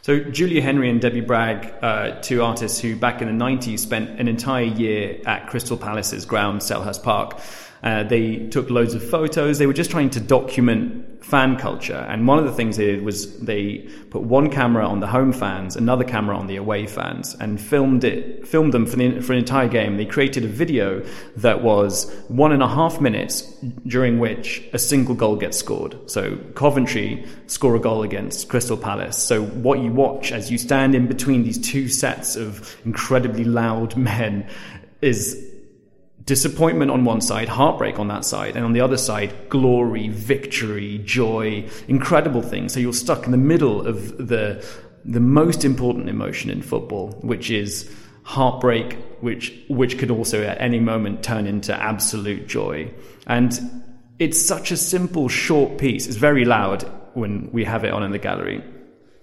So 0.03 0.22
Julia 0.22 0.62
Henry 0.62 0.89
and 0.89 1.01
Debbie 1.01 1.20
Bragg, 1.20 1.74
uh, 1.82 2.22
two 2.22 2.42
artists 2.42 2.80
who 2.80 2.96
back 2.96 3.22
in 3.22 3.27
the 3.27 3.46
90s 3.46 3.80
spent 3.80 4.22
an 4.22 4.30
entire 4.30 4.63
year 4.63 5.20
at 5.25 5.48
Crystal 5.48 5.75
Palace's 5.75 6.25
ground, 6.25 6.62
Selhurst 6.62 7.03
Park, 7.03 7.42
uh, 7.83 8.03
they 8.03 8.47
took 8.47 8.69
loads 8.69 8.93
of 8.93 9.07
photos. 9.07 9.57
They 9.57 9.67
were 9.67 9.73
just 9.73 9.91
trying 9.91 10.09
to 10.11 10.19
document 10.19 11.13
fan 11.23 11.57
culture. 11.57 12.05
And 12.09 12.27
one 12.27 12.37
of 12.37 12.45
the 12.45 12.51
things 12.51 12.77
they 12.77 12.85
did 12.85 13.03
was 13.03 13.39
they 13.39 13.89
put 14.09 14.23
one 14.23 14.49
camera 14.49 14.87
on 14.87 14.99
the 14.99 15.07
home 15.07 15.31
fans, 15.31 15.75
another 15.75 16.03
camera 16.03 16.37
on 16.37 16.47
the 16.47 16.57
away 16.57 16.85
fans, 16.85 17.35
and 17.39 17.59
filmed 17.59 18.03
it, 18.03 18.47
filmed 18.47 18.73
them 18.73 18.85
for, 18.85 18.97
the, 18.97 19.21
for 19.21 19.33
an 19.33 19.39
entire 19.39 19.67
game. 19.67 19.97
They 19.97 20.05
created 20.05 20.43
a 20.43 20.47
video 20.47 21.03
that 21.37 21.63
was 21.63 22.13
one 22.27 22.51
and 22.51 22.61
a 22.61 22.67
half 22.67 23.01
minutes 23.01 23.41
during 23.87 24.19
which 24.19 24.63
a 24.73 24.79
single 24.79 25.15
goal 25.15 25.35
gets 25.35 25.57
scored. 25.57 25.97
So 26.09 26.37
Coventry 26.55 27.25
score 27.47 27.75
a 27.75 27.79
goal 27.79 28.03
against 28.03 28.49
Crystal 28.49 28.77
Palace. 28.77 29.17
So 29.17 29.43
what 29.43 29.79
you 29.79 29.91
watch 29.91 30.31
as 30.31 30.51
you 30.51 30.57
stand 30.57 30.93
in 30.93 31.07
between 31.07 31.43
these 31.43 31.57
two 31.57 31.87
sets 31.87 32.35
of 32.35 32.77
incredibly 32.85 33.43
loud 33.43 33.95
men 33.97 34.47
is 35.01 35.52
disappointment 36.25 36.92
on 36.92 37.06
one 37.06 37.22
side, 37.22 37.50
heartbreak 37.50 38.00
on 38.00 38.08
that 38.08 38.25
side, 38.25 38.56
and 38.56 38.65
on 38.65 38.74
the 38.74 38.82
other 38.82 38.98
side, 38.98 39.34
glory, 39.50 40.08
victory, 40.10 41.01
joy, 41.03 41.68
incredible 41.88 42.42
things. 42.42 42.74
So 42.74 42.80
you're 42.80 42.94
stuck 42.94 43.25
in 43.25 43.32
the 43.32 43.38
middle 43.38 43.86
of 43.86 44.18
the 44.18 44.65
the 45.06 45.20
most 45.20 45.65
important 45.65 46.08
emotion 46.08 46.50
in 46.50 46.62
football, 46.62 47.12
which 47.22 47.51
is 47.51 47.94
heartbreak, 48.24 48.98
which 49.20 49.53
which 49.68 49.98
could 49.98 50.12
also 50.12 50.44
at 50.44 50.60
any 50.62 50.80
moment 50.80 51.24
turn 51.24 51.46
into 51.46 51.75
absolute 51.75 52.48
joy. 52.48 52.92
And 53.27 53.84
it's 54.20 54.42
such 54.42 54.72
a 54.72 54.77
simple, 54.77 55.27
short 55.27 55.77
piece. 55.77 56.08
It's 56.08 56.15
very 56.15 56.46
loud 56.46 56.89
when 57.13 57.51
we 57.51 57.65
have 57.65 57.84
it 57.84 57.92
on 57.92 58.03
in 58.03 58.12
the 58.12 58.20
gallery. 58.20 58.63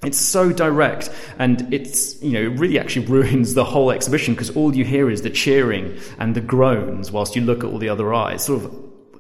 It's 0.03 0.19
so 0.19 0.51
direct 0.51 1.11
and 1.39 1.73
it's, 1.75 2.21
you 2.23 2.33
know, 2.33 2.43
it 2.43 2.59
really 2.59 2.79
actually 2.79 3.07
ruins 3.07 3.55
the 3.55 3.65
whole 3.65 3.91
exhibition 3.91 4.35
because 4.35 4.51
all 4.57 4.75
you 4.75 4.85
hear 4.85 5.11
is 5.11 5.23
the 5.23 5.31
cheering 5.31 5.99
and 6.19 6.35
the 6.35 6.41
groans 6.41 7.13
whilst 7.13 7.37
you 7.37 7.43
look 7.43 7.65
at 7.65 7.71
all 7.71 7.79
the 7.79 7.91
other 7.91 8.15
eyes. 8.15 8.45
Sort 8.45 8.65
of 8.65 8.75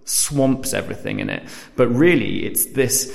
swamps 0.04 0.72
everything 0.72 1.20
in 1.20 1.28
it. 1.28 1.42
But 1.76 1.88
really, 1.88 2.46
it's 2.46 2.66
this 2.66 3.14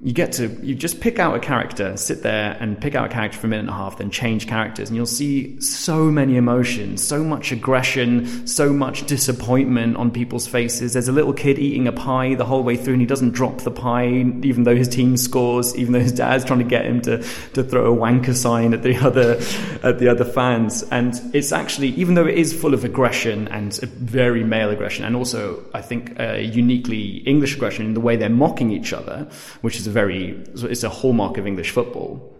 you 0.00 0.12
get 0.12 0.32
to 0.32 0.48
you 0.62 0.74
just 0.74 1.00
pick 1.00 1.18
out 1.18 1.34
a 1.34 1.38
character 1.38 1.96
sit 1.96 2.22
there 2.22 2.56
and 2.60 2.78
pick 2.80 2.94
out 2.94 3.06
a 3.06 3.08
character 3.08 3.38
for 3.38 3.46
a 3.46 3.50
minute 3.50 3.62
and 3.62 3.70
a 3.70 3.72
half 3.72 3.96
then 3.96 4.10
change 4.10 4.46
characters 4.46 4.88
and 4.88 4.96
you'll 4.96 5.06
see 5.06 5.58
so 5.60 6.10
many 6.10 6.36
emotions 6.36 7.02
so 7.02 7.24
much 7.24 7.50
aggression 7.50 8.46
so 8.46 8.72
much 8.72 9.06
disappointment 9.06 9.96
on 9.96 10.10
people's 10.10 10.46
faces. 10.46 10.92
There's 10.92 11.08
a 11.08 11.12
little 11.12 11.32
kid 11.32 11.58
eating 11.58 11.88
a 11.88 11.92
pie 11.92 12.34
the 12.34 12.44
whole 12.44 12.62
way 12.62 12.76
through 12.76 12.94
and 12.94 13.00
he 13.00 13.06
doesn't 13.06 13.30
drop 13.30 13.58
the 13.62 13.70
pie 13.70 14.08
even 14.42 14.64
though 14.64 14.76
his 14.76 14.88
team 14.88 15.16
scores 15.16 15.74
even 15.76 15.92
though 15.92 16.00
his 16.00 16.12
dad's 16.12 16.44
trying 16.44 16.60
to 16.60 16.64
get 16.64 16.84
him 16.84 17.00
to 17.02 17.18
to 17.54 17.62
throw 17.62 17.92
a 17.92 17.96
wanker 17.96 18.34
sign 18.34 18.74
at 18.74 18.82
the 18.82 18.96
other 18.96 19.40
at 19.82 19.98
the 19.98 20.08
other 20.08 20.24
fans. 20.24 20.82
And 20.90 21.20
it's 21.34 21.52
actually 21.52 21.88
even 21.88 22.14
though 22.14 22.26
it 22.26 22.38
is 22.38 22.52
full 22.52 22.74
of 22.74 22.84
aggression 22.84 23.48
and 23.48 23.74
very 23.74 24.44
male 24.44 24.70
aggression 24.70 25.04
and 25.04 25.16
also 25.16 25.64
I 25.74 25.82
think 25.82 26.18
uh, 26.18 26.34
uniquely 26.34 27.18
English 27.26 27.56
aggression 27.56 27.86
in 27.86 27.94
the 27.94 28.00
way 28.00 28.16
they're 28.16 28.28
mocking 28.28 28.70
each 28.70 28.92
other 28.92 29.28
which 29.62 29.76
is 29.76 29.85
a 29.86 29.90
very, 29.90 30.42
it's 30.54 30.82
a 30.82 30.88
hallmark 30.88 31.38
of 31.38 31.46
English 31.46 31.70
football. 31.70 32.32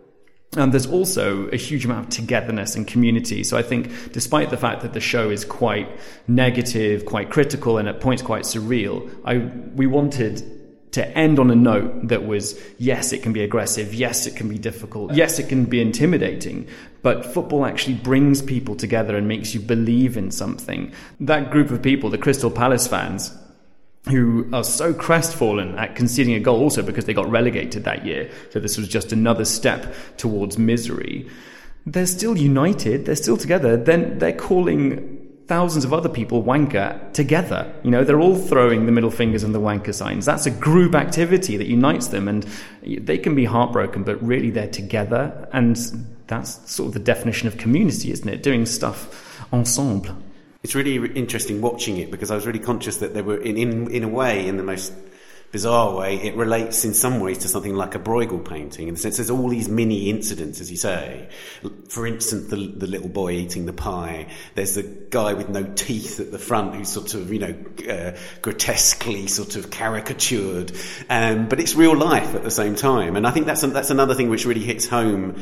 And 0.57 0.73
there's 0.73 0.87
also 0.87 1.49
a 1.49 1.57
huge 1.57 1.85
amount 1.85 2.07
of 2.07 2.11
togetherness 2.11 2.77
and 2.77 2.87
community. 2.87 3.45
So 3.45 3.59
I 3.59 3.63
think, 3.63 4.13
despite 4.13 4.51
the 4.51 4.57
fact 4.57 4.83
that 4.83 4.95
the 4.95 5.01
show 5.01 5.29
is 5.29 5.45
quite 5.45 5.89
negative, 6.29 7.05
quite 7.05 7.31
critical, 7.31 7.79
and 7.79 7.89
at 7.89 8.01
points 8.01 8.23
quite 8.23 8.45
surreal, 8.45 9.11
I 9.25 9.39
we 9.75 9.87
wanted 9.87 10.43
to 10.93 11.07
end 11.19 11.39
on 11.39 11.51
a 11.51 11.55
note 11.55 12.09
that 12.09 12.27
was 12.27 12.59
yes, 12.79 13.13
it 13.13 13.23
can 13.23 13.35
be 13.35 13.43
aggressive, 13.43 13.93
yes, 13.93 14.27
it 14.27 14.35
can 14.35 14.49
be 14.49 14.57
difficult, 14.57 15.13
yes, 15.13 15.39
it 15.39 15.47
can 15.47 15.67
be 15.67 15.79
intimidating, 15.79 16.67
but 17.03 17.27
football 17.27 17.67
actually 17.67 17.97
brings 17.97 18.41
people 18.41 18.75
together 18.75 19.15
and 19.15 19.29
makes 19.29 19.53
you 19.53 19.61
believe 19.61 20.17
in 20.17 20.31
something. 20.31 20.91
That 21.21 21.51
group 21.51 21.71
of 21.71 21.83
people, 21.83 22.09
the 22.09 22.17
Crystal 22.17 22.51
Palace 22.51 22.87
fans, 22.87 23.37
who 24.09 24.49
are 24.53 24.63
so 24.63 24.95
crestfallen 24.95 25.77
at 25.79 25.97
conceding 25.97 26.35
a 26.35 26.41
goal 26.41 26.61
also 26.61 26.83
because 26.83 27.07
they 27.07 27.15
got 27.15 27.29
relegated 27.29 27.85
that 27.85 28.07
year. 28.07 28.31
So 28.51 28.61
this 28.61 28.79
was 28.79 28.89
just 28.89 29.13
another 29.13 29.45
step 29.45 29.95
towards 30.17 30.59
misery. 30.59 31.29
They're 31.87 32.07
still 32.07 32.37
united. 32.37 33.05
They're 33.05 33.17
still 33.17 33.37
together. 33.37 33.77
Then 33.77 34.19
they're 34.19 34.33
calling 34.33 35.23
thousands 35.47 35.85
of 35.85 35.93
other 35.93 36.09
people 36.09 36.43
wanker 36.43 37.13
together. 37.13 37.73
You 37.83 37.91
know, 37.91 38.05
they're 38.05 38.21
all 38.21 38.37
throwing 38.37 38.87
the 38.87 38.93
middle 38.93 39.11
fingers 39.11 39.43
and 39.43 39.55
the 39.55 39.61
wanker 39.61 39.95
signs. 39.95 40.25
That's 40.25 40.47
a 40.47 40.51
group 40.51 40.95
activity 40.95 41.57
that 41.57 41.67
unites 41.67 42.09
them 42.09 42.29
and 42.29 42.45
they 42.83 43.19
can 43.19 43.35
be 43.35 43.45
heartbroken, 43.45 44.03
but 44.03 44.23
really 44.23 44.51
they're 44.51 44.71
together. 44.71 45.49
And 45.53 45.77
that's 46.27 46.71
sort 46.71 46.89
of 46.89 46.95
the 46.95 47.01
definition 47.01 47.49
of 47.49 47.59
community, 47.59 48.13
isn't 48.13 48.29
it? 48.29 48.43
Doing 48.43 48.67
stuff 48.67 49.43
ensemble 49.53 50.17
it's 50.67 50.75
really 50.75 50.97
interesting 51.13 51.61
watching 51.61 51.97
it 51.99 52.11
because 52.11 52.33
I 52.33 52.35
was 52.35 52.45
really 52.45 52.59
conscious 52.59 52.97
that 52.97 53.15
there 53.15 53.23
were, 53.23 53.37
in, 53.37 53.57
in, 53.57 53.89
in 53.89 54.03
a 54.03 54.09
way, 54.09 54.49
in 54.49 54.57
the 54.57 54.65
most 54.65 54.93
bizarre 55.53 55.95
way, 55.95 56.17
it 56.17 56.35
relates 56.35 56.85
in 56.85 56.93
some 56.93 57.21
ways 57.21 57.39
to 57.39 57.49
something 57.49 57.77
like 57.77 57.95
a 57.95 58.01
Bruegel 58.01 58.45
painting 58.45 58.89
in 58.89 58.95
the 58.95 59.01
sense 59.01 59.19
there's 59.19 59.31
all 59.31 59.49
these 59.49 59.69
mini 59.69 60.11
incidents, 60.11 60.61
as 60.61 60.69
you 60.69 60.77
say. 60.77 61.29
For 61.89 62.05
instance, 62.05 62.49
the, 62.49 62.57
the 62.57 62.89
little 62.89 63.09
boy 63.09 63.35
eating 63.35 63.65
the 63.67 63.73
pie. 63.73 64.27
There's 64.57 64.75
the 64.75 64.83
guy 64.83 65.35
with 65.35 65.49
no 65.49 65.63
teeth 65.63 66.19
at 66.19 66.33
the 66.33 66.39
front 66.41 66.75
who's 66.75 66.89
sort 66.89 67.15
of, 67.15 67.33
you 67.33 67.39
know, 67.39 67.55
uh, 67.89 68.19
grotesquely 68.43 69.29
sort 69.29 69.55
of 69.55 69.71
caricatured. 69.71 70.73
Um, 71.09 71.47
but 71.47 71.61
it's 71.61 71.77
real 71.77 71.97
life 71.97 72.35
at 72.35 72.43
the 72.43 72.51
same 72.51 72.75
time. 72.75 73.15
And 73.15 73.25
I 73.25 73.31
think 73.31 73.47
that's, 73.47 73.61
that's 73.61 73.91
another 73.91 74.17
thing 74.17 74.31
which 74.31 74.47
really 74.47 74.65
hits 74.65 74.89
home 74.89 75.37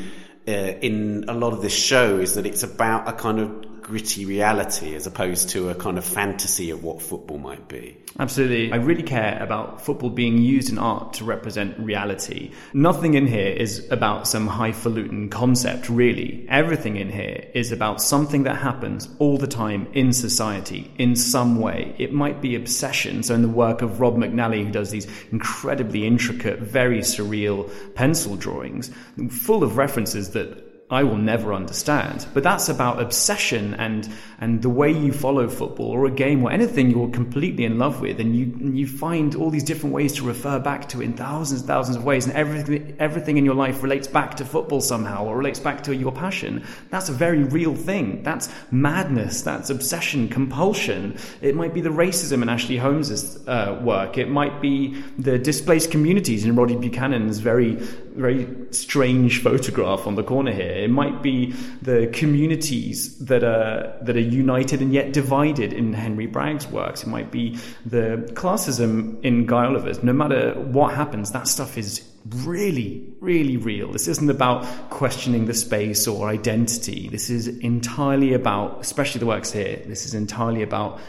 uh, 0.47 0.51
in 0.51 1.25
a 1.27 1.33
lot 1.33 1.53
of 1.53 1.63
this 1.63 1.75
show 1.75 2.19
is 2.19 2.35
that 2.35 2.45
it's 2.45 2.61
about 2.61 3.09
a 3.09 3.13
kind 3.13 3.39
of 3.39 3.74
gritty 3.85 4.25
reality 4.25 4.95
as 4.95 5.05
opposed 5.05 5.49
to 5.49 5.69
a 5.69 5.75
kind 5.75 5.99
of 5.99 6.03
fantasy 6.03 6.71
of 6.71 6.83
what 6.83 7.03
football 7.03 7.37
might 7.37 7.67
be. 7.67 7.95
Absolutely. 8.17 8.71
I 8.71 8.77
really 8.77 9.03
care 9.03 9.37
about 9.39 9.79
football 9.79 10.09
being 10.09 10.39
used 10.39 10.71
in 10.71 10.79
art 10.79 11.13
to 11.15 11.23
represent 11.23 11.77
reality. 11.77 12.51
Nothing 12.73 13.13
in 13.13 13.27
here 13.27 13.49
is 13.49 13.87
about 13.91 14.27
some 14.27 14.47
highfalutin 14.47 15.29
concept, 15.29 15.87
really. 15.87 16.47
Everything 16.49 16.95
in 16.95 17.11
here 17.11 17.45
is 17.53 17.71
about 17.71 18.01
something 18.01 18.43
that 18.43 18.55
happens 18.55 19.07
all 19.19 19.37
the 19.37 19.45
time 19.45 19.87
in 19.93 20.13
society 20.13 20.91
in 20.97 21.15
some 21.15 21.59
way. 21.59 21.93
It 21.99 22.11
might 22.11 22.41
be 22.41 22.55
obsession. 22.55 23.21
So 23.21 23.35
in 23.35 23.43
the 23.43 23.49
work 23.49 23.83
of 23.83 23.99
Rob 23.99 24.15
McNally, 24.15 24.65
who 24.65 24.71
does 24.71 24.89
these 24.89 25.07
incredibly 25.31 26.07
intricate, 26.07 26.57
very 26.57 27.01
surreal 27.01 27.69
pencil 27.93 28.35
drawings, 28.35 28.89
full 29.29 29.61
of 29.61 29.77
references 29.77 30.31
that 30.31 30.64
I 30.87 31.03
will 31.03 31.17
never 31.17 31.51
understand. 31.51 32.27
But 32.35 32.43
that's 32.43 32.69
about 32.69 33.01
obsession 33.01 33.73
and 33.73 34.07
and 34.39 34.61
the 34.61 34.69
way 34.69 34.91
you 34.91 35.11
follow 35.13 35.47
football 35.47 35.87
or 35.87 36.05
a 36.05 36.11
game 36.11 36.43
or 36.43 36.51
anything 36.51 36.91
you're 36.91 37.09
completely 37.09 37.65
in 37.65 37.79
love 37.79 38.01
with, 38.01 38.19
and 38.19 38.35
you 38.35 38.53
you 38.71 38.85
find 38.85 39.33
all 39.33 39.49
these 39.49 39.63
different 39.63 39.95
ways 39.95 40.13
to 40.13 40.23
refer 40.23 40.59
back 40.59 40.87
to 40.89 41.01
it 41.01 41.05
in 41.05 41.13
thousands 41.13 41.61
and 41.61 41.67
thousands 41.67 41.97
of 41.97 42.03
ways, 42.03 42.27
and 42.27 42.35
everything 42.35 42.95
everything 42.99 43.37
in 43.37 43.45
your 43.45 43.55
life 43.55 43.81
relates 43.81 44.07
back 44.07 44.35
to 44.35 44.45
football 44.45 44.79
somehow 44.79 45.25
or 45.25 45.35
relates 45.35 45.59
back 45.59 45.81
to 45.83 45.95
your 45.95 46.11
passion. 46.11 46.63
That's 46.91 47.09
a 47.09 47.13
very 47.13 47.43
real 47.43 47.73
thing. 47.73 48.21
That's 48.21 48.49
madness. 48.69 49.41
That's 49.41 49.71
obsession, 49.71 50.29
compulsion. 50.29 51.17
It 51.41 51.55
might 51.55 51.73
be 51.73 51.81
the 51.81 51.89
racism 51.89 52.43
in 52.43 52.49
Ashley 52.49 52.77
Holmes's 52.77 53.47
uh, 53.47 53.79
work. 53.81 54.19
It 54.19 54.29
might 54.29 54.61
be 54.61 55.01
the 55.17 55.39
displaced 55.39 55.89
communities 55.89 56.45
in 56.45 56.55
Roddy 56.55 56.75
Buchanan's 56.75 57.39
very 57.39 57.79
very 58.15 58.47
strange 58.71 59.41
photograph 59.41 60.07
on 60.07 60.15
the 60.15 60.23
corner 60.23 60.51
here. 60.51 60.71
It 60.71 60.89
might 60.89 61.21
be 61.21 61.51
the 61.81 62.07
communities 62.13 63.17
that 63.19 63.43
are 63.43 63.97
that 64.01 64.15
are 64.15 64.19
united 64.19 64.81
and 64.81 64.93
yet 64.93 65.13
divided 65.13 65.73
in 65.73 65.93
Henry 65.93 66.25
Bragg's 66.25 66.67
works. 66.67 67.03
It 67.03 67.07
might 67.07 67.31
be 67.31 67.57
the 67.85 68.29
classism 68.33 69.23
in 69.23 69.45
Guy 69.45 69.65
Oliver's. 69.65 70.03
No 70.03 70.13
matter 70.13 70.53
what 70.53 70.93
happens, 70.93 71.31
that 71.31 71.47
stuff 71.47 71.77
is 71.77 72.07
really, 72.29 73.07
really 73.19 73.57
real. 73.57 73.91
This 73.91 74.07
isn't 74.07 74.29
about 74.29 74.63
questioning 74.89 75.45
the 75.45 75.53
space 75.53 76.07
or 76.07 76.27
identity. 76.27 77.07
This 77.09 77.29
is 77.29 77.47
entirely 77.47 78.33
about, 78.33 78.81
especially 78.81 79.19
the 79.19 79.27
works 79.27 79.51
here, 79.51 79.81
this 79.85 80.05
is 80.05 80.13
entirely 80.13 80.63
about 80.63 80.99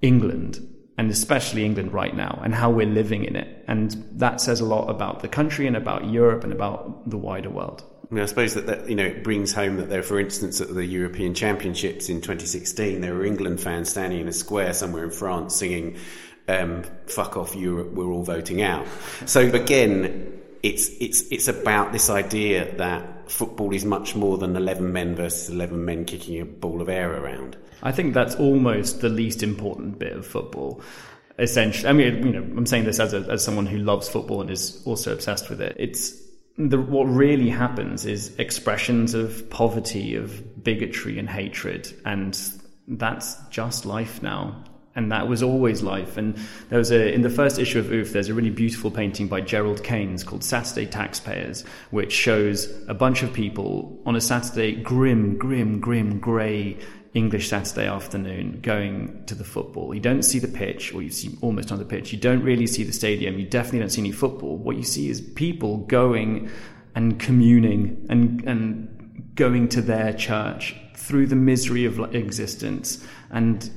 England 0.00 0.66
and 1.00 1.10
especially 1.10 1.64
England 1.64 1.94
right 1.94 2.14
now 2.14 2.38
and 2.44 2.54
how 2.54 2.70
we're 2.70 2.84
living 2.84 3.24
in 3.24 3.34
it. 3.34 3.64
And 3.66 3.90
that 4.12 4.38
says 4.38 4.60
a 4.60 4.66
lot 4.66 4.90
about 4.90 5.20
the 5.20 5.28
country 5.28 5.66
and 5.66 5.74
about 5.74 6.04
Europe 6.04 6.44
and 6.44 6.52
about 6.52 7.08
the 7.08 7.16
wider 7.16 7.48
world. 7.48 7.82
I, 8.10 8.14
mean, 8.14 8.22
I 8.22 8.26
suppose 8.26 8.52
that, 8.52 8.66
that 8.66 8.86
you 8.86 8.94
know 8.94 9.06
it 9.06 9.24
brings 9.24 9.50
home 9.50 9.78
that 9.78 9.88
there, 9.88 10.02
for 10.02 10.20
instance, 10.20 10.60
at 10.60 10.74
the 10.74 10.84
European 10.84 11.32
Championships 11.32 12.10
in 12.10 12.20
2016, 12.20 13.00
there 13.00 13.14
were 13.14 13.24
England 13.24 13.62
fans 13.62 13.88
standing 13.88 14.20
in 14.20 14.28
a 14.28 14.32
square 14.32 14.74
somewhere 14.74 15.02
in 15.02 15.10
France 15.10 15.56
singing 15.56 15.96
um, 16.48 16.82
"Fuck 17.06 17.38
off, 17.38 17.56
Europe, 17.56 17.92
we're 17.92 18.12
all 18.12 18.24
voting 18.24 18.60
out." 18.60 18.86
So 19.24 19.40
again, 19.40 20.39
it's 20.62 20.88
it's 21.00 21.22
it's 21.30 21.48
about 21.48 21.92
this 21.92 22.10
idea 22.10 22.74
that 22.76 23.30
football 23.30 23.72
is 23.72 23.84
much 23.84 24.14
more 24.14 24.36
than 24.36 24.56
11 24.56 24.92
men 24.92 25.14
versus 25.14 25.48
11 25.48 25.84
men 25.84 26.04
kicking 26.04 26.40
a 26.40 26.44
ball 26.44 26.82
of 26.82 26.88
air 26.88 27.12
around. 27.12 27.56
I 27.82 27.92
think 27.92 28.12
that's 28.12 28.34
almost 28.34 29.00
the 29.00 29.08
least 29.08 29.42
important 29.42 29.98
bit 29.98 30.12
of 30.12 30.26
football. 30.26 30.82
Essentially, 31.38 31.88
I 31.88 31.92
mean, 31.92 32.26
you 32.26 32.32
know, 32.32 32.42
I'm 32.42 32.66
saying 32.66 32.84
this 32.84 33.00
as 33.00 33.14
a, 33.14 33.20
as 33.30 33.42
someone 33.42 33.66
who 33.66 33.78
loves 33.78 34.08
football 34.08 34.42
and 34.42 34.50
is 34.50 34.82
also 34.84 35.12
obsessed 35.12 35.48
with 35.48 35.62
it. 35.62 35.74
It's 35.78 36.12
the, 36.58 36.78
what 36.78 37.04
really 37.04 37.48
happens 37.48 38.04
is 38.04 38.36
expressions 38.36 39.14
of 39.14 39.48
poverty, 39.48 40.14
of 40.16 40.62
bigotry 40.62 41.18
and 41.18 41.28
hatred, 41.28 41.90
and 42.04 42.38
that's 42.86 43.36
just 43.48 43.86
life 43.86 44.22
now. 44.22 44.64
And 44.96 45.12
that 45.12 45.28
was 45.28 45.42
always 45.42 45.82
life. 45.82 46.16
And 46.16 46.36
there 46.68 46.78
was 46.78 46.90
a 46.90 47.12
in 47.12 47.22
the 47.22 47.30
first 47.30 47.58
issue 47.58 47.78
of 47.78 47.92
Oof, 47.92 48.12
there's 48.12 48.28
a 48.28 48.34
really 48.34 48.50
beautiful 48.50 48.90
painting 48.90 49.28
by 49.28 49.40
Gerald 49.40 49.84
Keynes 49.84 50.24
called 50.24 50.42
Saturday 50.42 50.86
Taxpayers, 50.86 51.64
which 51.90 52.12
shows 52.12 52.68
a 52.88 52.94
bunch 52.94 53.22
of 53.22 53.32
people 53.32 54.00
on 54.04 54.16
a 54.16 54.20
Saturday, 54.20 54.74
grim, 54.74 55.38
grim, 55.38 55.80
grim, 55.80 56.18
grey 56.18 56.76
English 57.14 57.48
Saturday 57.48 57.86
afternoon 57.86 58.60
going 58.62 59.24
to 59.26 59.34
the 59.34 59.44
football. 59.44 59.94
You 59.94 60.00
don't 60.00 60.22
see 60.22 60.38
the 60.38 60.48
pitch, 60.48 60.94
or 60.94 61.02
you 61.02 61.10
see 61.10 61.36
almost 61.40 61.72
on 61.72 61.78
the 61.78 61.84
pitch. 61.84 62.12
You 62.12 62.18
don't 62.18 62.42
really 62.42 62.66
see 62.66 62.84
the 62.84 62.92
stadium. 62.92 63.38
You 63.38 63.46
definitely 63.46 63.80
don't 63.80 63.90
see 63.90 64.02
any 64.02 64.12
football. 64.12 64.56
What 64.56 64.76
you 64.76 64.84
see 64.84 65.08
is 65.08 65.20
people 65.20 65.78
going 65.78 66.50
and 66.94 67.18
communing 67.18 68.06
and, 68.08 68.44
and 68.44 69.32
going 69.34 69.68
to 69.70 69.82
their 69.82 70.12
church 70.12 70.76
through 70.94 71.26
the 71.26 71.36
misery 71.36 71.84
of 71.84 71.98
existence 72.14 73.04
and 73.30 73.70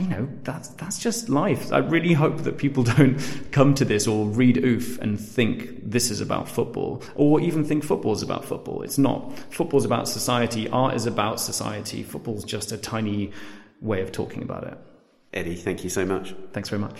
you 0.00 0.06
know, 0.06 0.28
that's 0.44 0.68
that's 0.70 0.98
just 0.98 1.28
life. 1.28 1.72
I 1.72 1.78
really 1.78 2.12
hope 2.12 2.38
that 2.38 2.58
people 2.58 2.82
don't 2.96 3.18
come 3.52 3.74
to 3.74 3.84
this 3.84 4.06
or 4.06 4.26
read 4.26 4.58
Oof 4.58 4.98
and 5.00 5.18
think 5.18 5.90
this 5.90 6.10
is 6.10 6.20
about 6.20 6.48
football, 6.48 7.02
or 7.14 7.40
even 7.40 7.64
think 7.64 7.84
football 7.84 8.12
is 8.12 8.22
about 8.22 8.44
football. 8.44 8.82
It's 8.82 8.98
not. 8.98 9.38
Football's 9.50 9.84
about 9.84 10.08
society. 10.08 10.68
Art 10.68 10.94
is 10.94 11.06
about 11.06 11.40
society. 11.40 12.02
Football's 12.02 12.44
just 12.44 12.72
a 12.72 12.76
tiny 12.76 13.32
way 13.80 14.00
of 14.00 14.12
talking 14.12 14.42
about 14.42 14.64
it. 14.64 14.78
Eddy, 15.32 15.54
thank 15.54 15.84
you 15.84 15.90
so 15.90 16.06
much. 16.06 16.34
Thanks 16.52 16.68
very 16.68 16.80
much. 16.80 16.98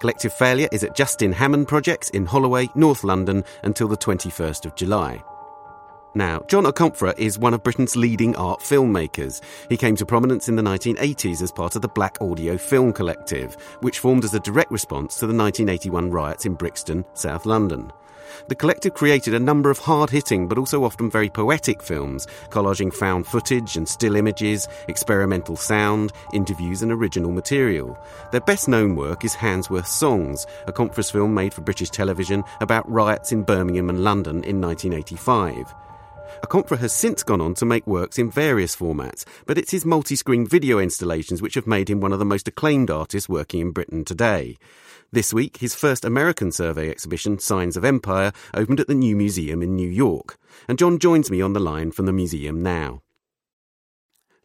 Collective 0.00 0.32
Failure 0.32 0.68
is 0.72 0.82
at 0.82 0.96
Justin 0.96 1.30
Hammond 1.30 1.68
Projects 1.68 2.08
in 2.10 2.24
Holloway, 2.24 2.70
North 2.74 3.04
London 3.04 3.44
until 3.64 3.86
the 3.86 3.98
21st 3.98 4.64
of 4.64 4.74
July. 4.74 5.22
Now, 6.14 6.42
John 6.48 6.64
Akomfrah 6.64 7.18
is 7.18 7.38
one 7.38 7.52
of 7.52 7.62
Britain's 7.62 7.96
leading 7.96 8.34
art 8.34 8.60
filmmakers. 8.60 9.42
He 9.68 9.76
came 9.76 9.96
to 9.96 10.06
prominence 10.06 10.48
in 10.48 10.56
the 10.56 10.62
1980s 10.62 11.42
as 11.42 11.52
part 11.52 11.76
of 11.76 11.82
the 11.82 11.88
Black 11.88 12.16
Audio 12.22 12.56
Film 12.56 12.94
Collective, 12.94 13.54
which 13.80 13.98
formed 13.98 14.24
as 14.24 14.32
a 14.32 14.40
direct 14.40 14.70
response 14.70 15.16
to 15.16 15.26
the 15.26 15.36
1981 15.36 16.10
riots 16.10 16.46
in 16.46 16.54
Brixton, 16.54 17.04
South 17.12 17.44
London. 17.44 17.92
The 18.48 18.54
collective 18.54 18.94
created 18.94 19.34
a 19.34 19.40
number 19.40 19.70
of 19.70 19.78
hard 19.78 20.10
hitting 20.10 20.48
but 20.48 20.58
also 20.58 20.84
often 20.84 21.10
very 21.10 21.28
poetic 21.28 21.82
films, 21.82 22.26
collaging 22.50 22.92
found 22.92 23.26
footage 23.26 23.76
and 23.76 23.88
still 23.88 24.16
images, 24.16 24.68
experimental 24.88 25.56
sound, 25.56 26.12
interviews, 26.32 26.82
and 26.82 26.92
original 26.92 27.32
material. 27.32 27.98
Their 28.32 28.40
best 28.40 28.68
known 28.68 28.96
work 28.96 29.24
is 29.24 29.34
Handsworth's 29.34 29.92
Songs, 29.92 30.46
a 30.66 30.72
conference 30.72 31.10
film 31.10 31.34
made 31.34 31.54
for 31.54 31.60
British 31.60 31.90
television 31.90 32.44
about 32.60 32.90
riots 32.90 33.32
in 33.32 33.42
Birmingham 33.42 33.90
and 33.90 34.04
London 34.04 34.44
in 34.44 34.60
1985. 34.60 35.74
Akomfrah 36.44 36.78
has 36.78 36.92
since 36.92 37.22
gone 37.22 37.40
on 37.40 37.54
to 37.54 37.66
make 37.66 37.86
works 37.86 38.18
in 38.18 38.30
various 38.30 38.74
formats, 38.74 39.24
but 39.46 39.58
it's 39.58 39.72
his 39.72 39.84
multi 39.84 40.16
screen 40.16 40.46
video 40.46 40.78
installations 40.78 41.42
which 41.42 41.54
have 41.54 41.66
made 41.66 41.90
him 41.90 42.00
one 42.00 42.12
of 42.12 42.18
the 42.18 42.24
most 42.24 42.48
acclaimed 42.48 42.90
artists 42.90 43.28
working 43.28 43.60
in 43.60 43.72
Britain 43.72 44.04
today. 44.04 44.56
This 45.12 45.34
week, 45.34 45.56
his 45.56 45.74
first 45.74 46.04
American 46.04 46.52
survey 46.52 46.88
exhibition, 46.88 47.40
Signs 47.40 47.76
of 47.76 47.84
Empire, 47.84 48.30
opened 48.54 48.78
at 48.78 48.86
the 48.86 48.94
New 48.94 49.16
Museum 49.16 49.60
in 49.60 49.74
New 49.74 49.88
York. 49.88 50.38
And 50.68 50.78
John 50.78 51.00
joins 51.00 51.32
me 51.32 51.42
on 51.42 51.52
the 51.52 51.58
line 51.58 51.90
from 51.90 52.06
the 52.06 52.12
museum 52.12 52.62
now. 52.62 53.02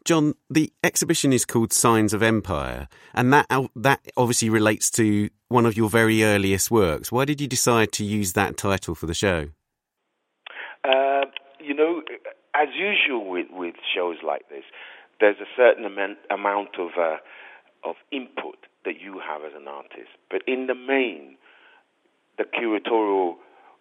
John, 0.04 0.34
the 0.50 0.72
exhibition 0.82 1.32
is 1.32 1.44
called 1.44 1.72
Signs 1.72 2.12
of 2.12 2.20
Empire, 2.20 2.88
and 3.14 3.32
that 3.32 3.46
that 3.76 4.00
obviously 4.16 4.50
relates 4.50 4.90
to 4.92 5.30
one 5.48 5.66
of 5.66 5.76
your 5.76 5.88
very 5.88 6.24
earliest 6.24 6.68
works. 6.68 7.12
Why 7.12 7.24
did 7.24 7.40
you 7.40 7.46
decide 7.46 7.92
to 7.92 8.04
use 8.04 8.32
that 8.32 8.56
title 8.56 8.96
for 8.96 9.06
the 9.06 9.14
show? 9.14 9.50
Uh, 10.82 11.26
you 11.60 11.74
know, 11.74 12.02
as 12.56 12.68
usual 12.74 13.30
with, 13.30 13.46
with 13.52 13.76
shows 13.94 14.16
like 14.26 14.48
this, 14.48 14.64
there's 15.20 15.38
a 15.40 15.46
certain 15.56 15.84
amount, 15.84 16.18
amount 16.28 16.70
of 16.80 16.90
uh, 16.98 17.18
of 17.88 17.94
input 18.10 18.65
that 18.86 19.00
you 19.00 19.20
have 19.20 19.42
as 19.42 19.52
an 19.54 19.68
artist, 19.68 20.16
but 20.30 20.40
in 20.46 20.66
the 20.66 20.74
main, 20.74 21.36
the 22.38 22.44
curatorial, 22.44 23.34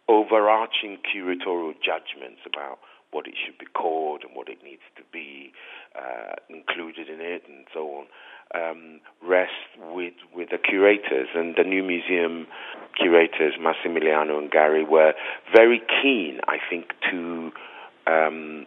overarching 0.10 0.98
curatorial 1.00 1.74
judgments 1.80 2.42
about 2.46 2.80
what 3.12 3.28
it 3.28 3.36
should 3.46 3.58
be 3.58 3.66
called 3.66 4.24
and 4.28 4.36
what 4.36 4.50
it 4.50 4.58
needs 4.64 4.82
to 4.98 5.04
be 5.14 5.54
uh, 5.96 6.36
included 6.50 7.08
in 7.08 7.22
it 7.22 7.44
and 7.48 7.66
so 7.74 8.04
on 8.04 8.06
um, 8.54 9.00
rest 9.24 9.52
with 9.80 10.14
with 10.34 10.50
the 10.50 10.58
curators. 10.58 11.30
And 11.34 11.56
the 11.56 11.64
new 11.64 11.82
museum 11.82 12.48
curators 12.98 13.54
Massimiliano 13.60 14.38
and 14.38 14.52
Gary 14.52 14.84
were 14.84 15.14
very 15.56 15.82
keen 16.02 16.40
I 16.48 16.58
think 16.70 16.92
to 17.12 17.52
um, 18.06 18.66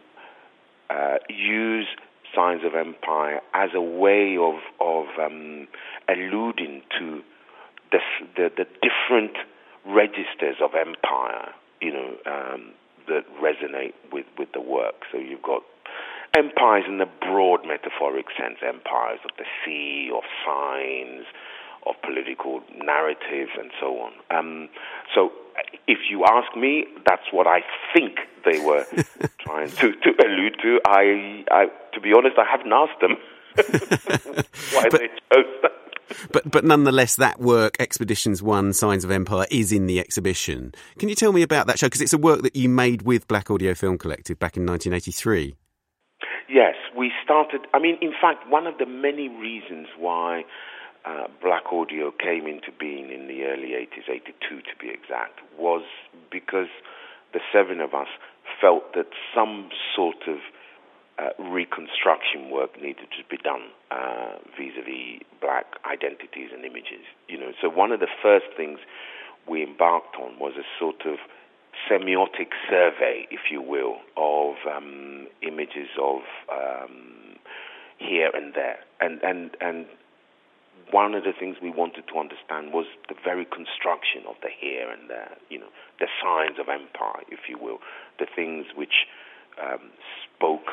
uh, 0.89 1.17
use 1.29 1.87
signs 2.35 2.61
of 2.63 2.75
empire 2.75 3.41
as 3.53 3.69
a 3.73 3.81
way 3.81 4.37
of 4.37 4.55
of 4.79 5.05
um, 5.19 5.67
alluding 6.07 6.81
to 6.97 7.21
the, 7.91 7.99
the, 8.35 8.51
the 8.55 8.65
different 8.81 9.35
registers 9.85 10.57
of 10.61 10.71
empire, 10.75 11.53
you 11.81 11.91
know, 11.91 12.15
um, 12.25 12.71
that 13.07 13.25
resonate 13.41 13.93
with, 14.11 14.25
with 14.37 14.51
the 14.53 14.61
work. 14.61 14.95
So 15.11 15.17
you've 15.17 15.41
got 15.41 15.63
empires 16.35 16.85
in 16.87 16.99
the 16.99 17.07
broad 17.21 17.65
metaphoric 17.65 18.27
sense, 18.37 18.57
empires 18.65 19.19
of 19.23 19.31
the 19.37 19.45
sea, 19.65 20.11
of 20.13 20.23
signs, 20.45 21.25
of 21.85 21.95
political 22.01 22.61
narratives, 22.75 23.51
and 23.57 23.71
so 23.79 23.99
on. 23.99 24.13
Um, 24.31 24.69
so 25.13 25.31
if 25.87 25.99
you 26.09 26.25
ask 26.25 26.55
me, 26.55 26.85
that's 27.05 27.31
what 27.31 27.47
I 27.47 27.61
think 27.93 28.19
they 28.45 28.59
were 28.59 28.85
trying 29.39 29.69
to, 29.69 29.93
to 29.93 30.09
allude 30.25 30.57
to. 30.61 30.79
I, 30.85 31.43
I, 31.51 31.65
to 31.93 32.01
be 32.01 32.13
honest, 32.13 32.37
I 32.37 32.45
haven't 32.49 32.71
asked 32.71 32.99
them 33.01 33.17
why 34.73 34.89
but, 34.89 34.99
they 34.99 35.07
chose 35.07 35.53
that. 35.61 35.71
But, 36.31 36.49
but 36.49 36.63
nonetheless, 36.63 37.15
that 37.17 37.39
work, 37.39 37.75
Expeditions 37.79 38.41
One, 38.41 38.73
Signs 38.73 39.03
of 39.03 39.11
Empire, 39.11 39.45
is 39.51 39.71
in 39.71 39.85
the 39.85 39.99
exhibition. 39.99 40.73
Can 40.97 41.09
you 41.09 41.15
tell 41.15 41.31
me 41.31 41.41
about 41.41 41.67
that 41.67 41.79
show? 41.79 41.87
Because 41.87 42.01
it's 42.01 42.13
a 42.13 42.17
work 42.17 42.41
that 42.43 42.55
you 42.55 42.69
made 42.69 43.03
with 43.03 43.27
Black 43.27 43.49
Audio 43.51 43.73
Film 43.73 43.97
Collective 43.97 44.39
back 44.39 44.57
in 44.57 44.65
1983. 44.65 45.55
Yes, 46.49 46.75
we 46.97 47.11
started. 47.23 47.61
I 47.73 47.79
mean, 47.79 47.97
in 48.01 48.11
fact, 48.19 48.49
one 48.49 48.65
of 48.65 48.77
the 48.79 48.85
many 48.85 49.29
reasons 49.29 49.87
why 49.97 50.43
uh, 51.05 51.27
Black 51.41 51.63
Audio 51.71 52.11
came 52.11 52.47
into 52.47 52.71
being 52.77 53.09
in 53.11 53.27
the 53.27 53.43
early 53.43 53.71
80s, 53.71 54.09
82 54.09 54.61
to 54.61 54.75
be 54.79 54.89
exact, 54.89 55.39
was 55.57 55.83
because 56.31 56.67
the 57.33 57.39
seven 57.53 57.79
of 57.79 57.93
us 57.93 58.07
felt 58.59 58.93
that 58.95 59.07
some 59.33 59.69
sort 59.95 60.27
of 60.27 60.37
uh, 61.19 61.29
reconstruction 61.51 62.49
work 62.49 62.81
needed 62.81 63.07
to 63.17 63.23
be 63.29 63.37
done 63.37 63.69
uh, 63.91 64.35
vis-a-vis 64.57 65.21
black 65.41 65.65
identities 65.85 66.49
and 66.53 66.63
images. 66.65 67.03
You 67.27 67.37
know, 67.37 67.51
so 67.61 67.69
one 67.69 67.91
of 67.91 67.99
the 67.99 68.07
first 68.21 68.45
things 68.55 68.79
we 69.47 69.63
embarked 69.63 70.15
on 70.15 70.39
was 70.39 70.53
a 70.57 70.63
sort 70.79 71.05
of 71.05 71.17
semiotic 71.89 72.51
survey, 72.69 73.27
if 73.31 73.51
you 73.51 73.61
will, 73.61 73.97
of 74.17 74.55
um, 74.69 75.27
images 75.41 75.89
of 76.01 76.21
um, 76.51 77.37
here 77.97 78.31
and 78.33 78.53
there, 78.53 78.79
and 79.01 79.21
and 79.23 79.51
and 79.61 79.85
one 80.91 81.13
of 81.13 81.23
the 81.23 81.33
things 81.37 81.57
we 81.61 81.69
wanted 81.69 82.05
to 82.11 82.19
understand 82.19 82.73
was 82.73 82.85
the 83.07 83.15
very 83.23 83.45
construction 83.45 84.23
of 84.27 84.35
the 84.41 84.49
here 84.49 84.89
and 84.89 85.09
there, 85.09 85.37
you 85.49 85.59
know, 85.59 85.69
the 85.99 86.07
signs 86.21 86.57
of 86.59 86.67
empire, 86.69 87.23
if 87.29 87.47
you 87.47 87.57
will, 87.57 87.79
the 88.17 88.25
things 88.35 88.65
which 88.75 89.05
um, 89.61 89.91
spoke 90.25 90.71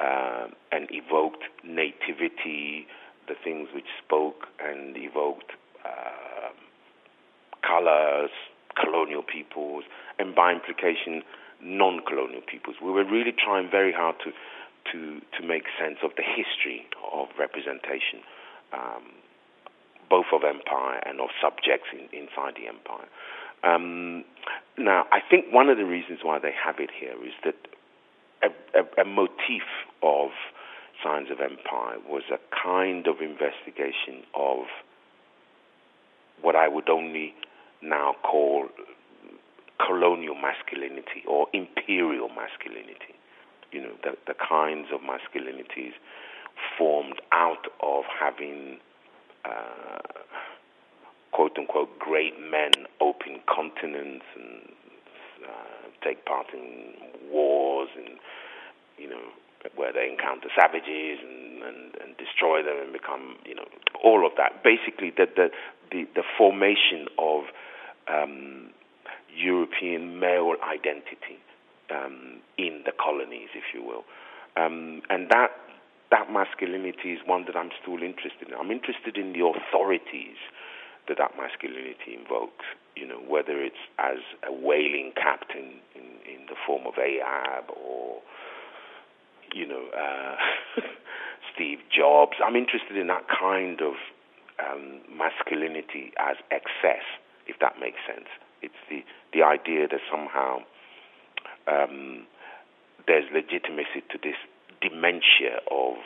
uh, 0.00 0.46
and 0.72 0.88
evoked 0.90 1.44
nativity, 1.64 2.86
the 3.28 3.34
things 3.42 3.68
which 3.74 3.88
spoke 4.04 4.46
and 4.62 4.96
evoked 4.96 5.52
uh, 5.84 6.50
colors, 7.66 8.30
colonial 8.76 9.22
peoples, 9.22 9.84
and 10.18 10.34
by 10.34 10.52
implication, 10.52 11.22
non-colonial 11.62 12.42
peoples. 12.42 12.76
We 12.82 12.90
were 12.90 13.04
really 13.04 13.32
trying 13.32 13.70
very 13.70 13.92
hard 13.92 14.16
to 14.24 14.32
to 14.92 15.20
to 15.40 15.46
make 15.46 15.64
sense 15.80 15.96
of 16.04 16.10
the 16.16 16.22
history 16.22 16.84
of 17.12 17.28
representation 17.38 18.20
um, 18.74 19.02
both 20.10 20.26
of 20.32 20.42
empire 20.44 21.00
and 21.06 21.20
of 21.20 21.28
subjects 21.40 21.88
in, 21.92 22.08
inside 22.12 22.54
the 22.56 22.68
empire. 22.68 23.08
Um, 23.62 24.24
now, 24.76 25.06
I 25.12 25.20
think 25.20 25.46
one 25.52 25.68
of 25.68 25.78
the 25.78 25.84
reasons 25.84 26.20
why 26.22 26.38
they 26.38 26.52
have 26.52 26.78
it 26.78 26.90
here 26.98 27.14
is 27.24 27.32
that 27.44 27.56
a, 28.42 28.78
a, 28.78 29.02
a 29.02 29.04
motif 29.04 29.62
of 30.02 30.30
Signs 31.02 31.30
of 31.30 31.40
Empire 31.40 31.98
was 32.08 32.22
a 32.32 32.38
kind 32.54 33.06
of 33.06 33.20
investigation 33.20 34.24
of 34.34 34.64
what 36.40 36.56
I 36.56 36.68
would 36.68 36.88
only 36.88 37.34
now 37.82 38.14
call 38.22 38.68
colonial 39.84 40.34
masculinity 40.34 41.24
or 41.26 41.46
imperial 41.52 42.28
masculinity. 42.28 43.16
You 43.72 43.82
know, 43.82 43.92
the, 44.02 44.16
the 44.26 44.34
kinds 44.34 44.88
of 44.92 45.00
masculinities 45.00 45.92
formed 46.78 47.20
out 47.32 47.66
of 47.82 48.04
having 48.18 48.78
uh, 49.44 49.98
quote 51.32 51.58
unquote 51.58 51.98
great 51.98 52.34
men 52.40 52.72
open 53.00 53.40
continents 53.52 54.24
and 54.36 54.72
uh, 55.44 55.88
take 56.02 56.24
part 56.24 56.46
in 56.52 56.94
wars 57.30 57.88
and 57.96 58.18
you 58.98 59.08
know 59.08 59.22
where 59.76 59.92
they 59.92 60.08
encounter 60.10 60.48
savages 60.54 61.18
and, 61.22 61.62
and, 61.62 61.94
and 62.02 62.16
destroy 62.18 62.62
them 62.62 62.76
and 62.82 62.92
become 62.92 63.36
you 63.44 63.54
know 63.54 63.66
all 64.02 64.26
of 64.26 64.32
that. 64.36 64.62
Basically 64.62 65.10
the 65.10 65.26
the 65.34 65.50
the, 65.90 66.06
the 66.14 66.22
formation 66.38 67.06
of 67.18 67.44
um, 68.08 68.70
European 69.36 70.18
male 70.18 70.54
identity 70.62 71.38
um, 71.90 72.40
in 72.58 72.82
the 72.84 72.92
colonies, 72.92 73.48
if 73.54 73.74
you 73.74 73.82
will, 73.82 74.04
um, 74.56 75.02
and 75.10 75.28
that 75.30 75.50
that 76.14 76.30
masculinity 76.30 77.10
is 77.10 77.18
one 77.26 77.44
that 77.46 77.56
I'm 77.56 77.74
still 77.82 77.98
interested 77.98 78.46
in. 78.46 78.54
I'm 78.54 78.70
interested 78.70 79.18
in 79.18 79.32
the 79.32 79.42
authorities 79.42 80.38
that 81.08 81.18
that 81.18 81.34
masculinity 81.36 82.14
invokes. 82.14 82.64
You 82.94 83.08
know, 83.08 83.18
whether 83.26 83.58
it's 83.58 83.82
as 83.98 84.22
a 84.46 84.52
whaling 84.52 85.10
captain 85.16 85.82
in, 85.98 86.06
in 86.22 86.46
the 86.46 86.54
form 86.64 86.86
of 86.86 86.94
Ahab 87.02 87.64
or, 87.74 88.22
you 89.52 89.66
know, 89.66 89.90
uh, 89.90 90.36
Steve 91.52 91.80
Jobs. 91.90 92.38
I'm 92.38 92.54
interested 92.54 92.96
in 92.96 93.08
that 93.08 93.26
kind 93.26 93.82
of 93.82 93.94
um, 94.62 95.00
masculinity 95.10 96.12
as 96.22 96.36
excess, 96.52 97.02
if 97.48 97.58
that 97.58 97.80
makes 97.80 97.98
sense. 98.06 98.30
It's 98.62 98.78
the, 98.88 99.02
the 99.32 99.42
idea 99.42 99.88
that 99.88 100.00
somehow 100.08 100.62
um, 101.66 102.26
there's 103.08 103.26
legitimacy 103.34 104.06
to 104.14 104.18
this 104.22 104.38
dementia 104.84 105.64
of 105.70 105.96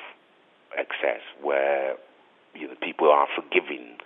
excess 0.79 1.23
where 1.43 1.97
you 2.55 2.69
know 2.69 2.75
people 2.81 3.11
are 3.11 3.27
forgiving 3.35 3.99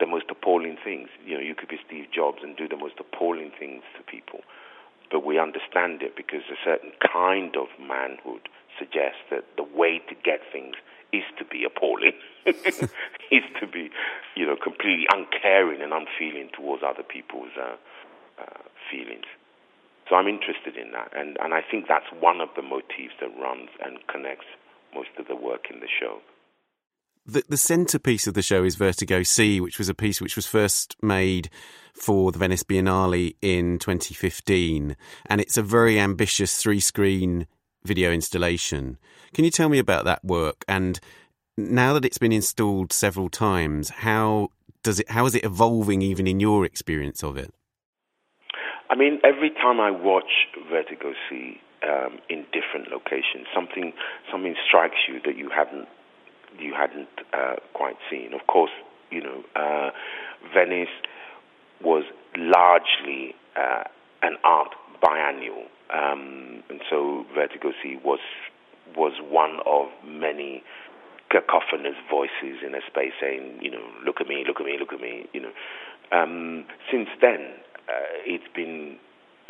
the 0.00 0.06
most 0.06 0.26
appalling 0.30 0.76
things. 0.82 1.08
You 1.24 1.36
know, 1.36 1.44
you 1.44 1.54
could 1.54 1.68
be 1.68 1.78
Steve 1.86 2.06
Jobs 2.14 2.38
and 2.42 2.56
do 2.56 2.68
the 2.68 2.76
most 2.76 2.94
appalling 2.98 3.52
things 3.58 3.82
to 3.96 4.02
people, 4.02 4.40
but 5.10 5.24
we 5.24 5.38
understand 5.38 6.02
it 6.02 6.16
because 6.16 6.42
a 6.50 6.56
certain 6.64 6.92
kind 7.00 7.56
of 7.56 7.68
manhood 7.80 8.48
suggests 8.78 9.24
that 9.30 9.44
the 9.56 9.62
way 9.62 10.00
to 10.08 10.14
get 10.24 10.40
things 10.52 10.76
is 11.12 11.24
to 11.38 11.44
be 11.44 11.64
appalling, 11.64 12.12
is 12.46 13.44
to 13.60 13.66
be, 13.66 13.90
you 14.34 14.46
know, 14.46 14.56
completely 14.56 15.06
uncaring 15.12 15.80
and 15.80 15.92
unfeeling 15.92 16.50
towards 16.52 16.82
other 16.82 17.02
people's 17.02 17.52
uh, 17.58 17.76
uh, 18.40 18.62
feelings. 18.90 19.24
So 20.08 20.14
I'm 20.14 20.28
interested 20.28 20.76
in 20.76 20.92
that, 20.92 21.10
and, 21.16 21.36
and 21.40 21.52
I 21.52 21.62
think 21.68 21.86
that's 21.88 22.06
one 22.20 22.40
of 22.40 22.48
the 22.54 22.62
motifs 22.62 23.14
that 23.20 23.28
runs 23.40 23.70
and 23.84 23.98
connects 24.06 24.46
most 24.94 25.10
of 25.18 25.26
the 25.26 25.34
work 25.34 25.64
in 25.72 25.80
the 25.80 25.88
show. 25.88 26.20
The, 27.26 27.42
the 27.48 27.56
centerpiece 27.56 28.28
of 28.28 28.34
the 28.34 28.42
show 28.42 28.62
is 28.62 28.76
Vertigo 28.76 29.24
Sea, 29.24 29.60
which 29.60 29.78
was 29.78 29.88
a 29.88 29.94
piece 29.94 30.20
which 30.20 30.36
was 30.36 30.46
first 30.46 30.94
made 31.02 31.50
for 31.92 32.30
the 32.30 32.38
Venice 32.38 32.62
Biennale 32.62 33.34
in 33.42 33.80
2015, 33.80 34.96
and 35.26 35.40
it's 35.40 35.56
a 35.56 35.62
very 35.62 35.98
ambitious 35.98 36.56
three-screen 36.56 37.48
video 37.84 38.12
installation. 38.12 38.98
Can 39.34 39.44
you 39.44 39.50
tell 39.50 39.68
me 39.68 39.80
about 39.80 40.04
that 40.04 40.24
work? 40.24 40.64
And 40.68 41.00
now 41.56 41.94
that 41.94 42.04
it's 42.04 42.18
been 42.18 42.32
installed 42.32 42.92
several 42.92 43.28
times, 43.28 43.88
how 43.88 44.50
does 44.84 45.00
it? 45.00 45.10
How 45.10 45.26
is 45.26 45.34
it 45.34 45.44
evolving, 45.44 46.02
even 46.02 46.28
in 46.28 46.38
your 46.38 46.64
experience 46.64 47.24
of 47.24 47.36
it? 47.36 47.52
I 48.96 48.98
mean, 48.98 49.20
every 49.22 49.50
time 49.50 49.78
I 49.78 49.90
watch 49.90 50.48
Vertigo 50.70 51.12
Sea, 51.28 51.60
um, 51.86 52.18
in 52.30 52.46
different 52.52 52.90
locations. 52.90 53.46
Something 53.54 53.92
something 54.32 54.54
strikes 54.66 54.96
you 55.06 55.20
that 55.24 55.36
you 55.36 55.50
hadn't 55.50 55.86
you 56.58 56.72
hadn't 56.74 57.08
uh, 57.34 57.56
quite 57.74 57.96
seen. 58.10 58.32
Of 58.32 58.46
course, 58.46 58.70
you 59.10 59.22
know 59.22 59.44
uh, 59.54 59.90
Venice 60.54 60.88
was 61.82 62.04
largely 62.36 63.34
uh, 63.56 63.84
an 64.22 64.36
art 64.42 64.74
biennial, 65.02 65.64
um, 65.92 66.62
and 66.70 66.80
so 66.88 67.26
Vertigo 67.34 67.72
Sea 67.82 67.98
was 68.02 68.20
was 68.96 69.12
one 69.28 69.58
of 69.66 69.88
many 70.02 70.62
cacophonous 71.28 71.96
voices 72.08 72.62
in 72.64 72.74
a 72.74 72.80
space 72.86 73.12
saying, 73.20 73.58
you 73.60 73.68
know, 73.70 73.82
look 74.06 74.20
at 74.20 74.28
me, 74.28 74.44
look 74.46 74.60
at 74.60 74.64
me, 74.64 74.76
look 74.78 74.92
at 74.92 75.00
me. 75.00 75.26
You 75.34 75.42
know, 75.42 75.52
um, 76.12 76.64
since 76.90 77.08
then, 77.20 77.50
uh, 77.88 78.16
it's 78.24 78.48
been 78.54 78.96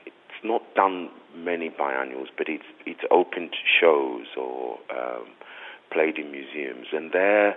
it's 0.05 0.45
not 0.45 0.63
done 0.75 1.11
many 1.35 1.69
biennials, 1.69 2.29
but 2.37 2.49
it's 2.49 2.67
it's 2.85 3.03
opened 3.11 3.55
shows 3.81 4.27
or 4.37 4.79
um, 4.91 5.27
played 5.93 6.19
in 6.19 6.31
museums, 6.31 6.87
and 6.93 7.13
there 7.13 7.57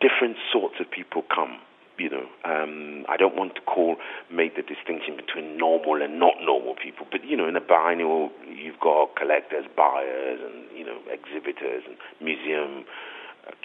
different 0.00 0.36
sorts 0.52 0.76
of 0.80 0.90
people 0.90 1.22
come 1.34 1.58
you 1.98 2.10
know, 2.10 2.28
um, 2.44 3.04
I 3.08 3.16
don't 3.16 3.36
want 3.36 3.54
to 3.54 3.60
call 3.62 3.96
make 4.30 4.56
the 4.56 4.62
distinction 4.62 5.16
between 5.16 5.56
normal 5.56 6.02
and 6.02 6.20
not 6.20 6.34
normal 6.42 6.74
people, 6.74 7.06
but 7.10 7.24
you 7.24 7.36
know, 7.36 7.48
in 7.48 7.56
a 7.56 7.60
biennial, 7.60 8.30
you've 8.46 8.80
got 8.80 9.16
collectors, 9.16 9.64
buyers, 9.76 10.40
and 10.44 10.64
you 10.76 10.84
know, 10.84 10.98
exhibitors 11.10 11.84
and 11.86 11.96
museum 12.20 12.84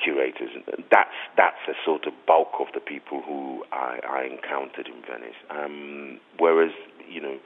curators. 0.04 0.50
That's 0.92 1.18
that's 1.38 1.58
the 1.68 1.74
sort 1.86 2.06
of 2.06 2.14
bulk 2.26 2.54
of 2.60 2.68
the 2.74 2.80
people 2.80 3.22
who 3.22 3.64
I, 3.72 4.00
I 4.08 4.24
encountered 4.26 4.88
in 4.88 5.02
Venice. 5.02 5.38
Um, 5.50 6.20
whereas, 6.38 6.72
you 7.10 7.22
know, 7.22 7.38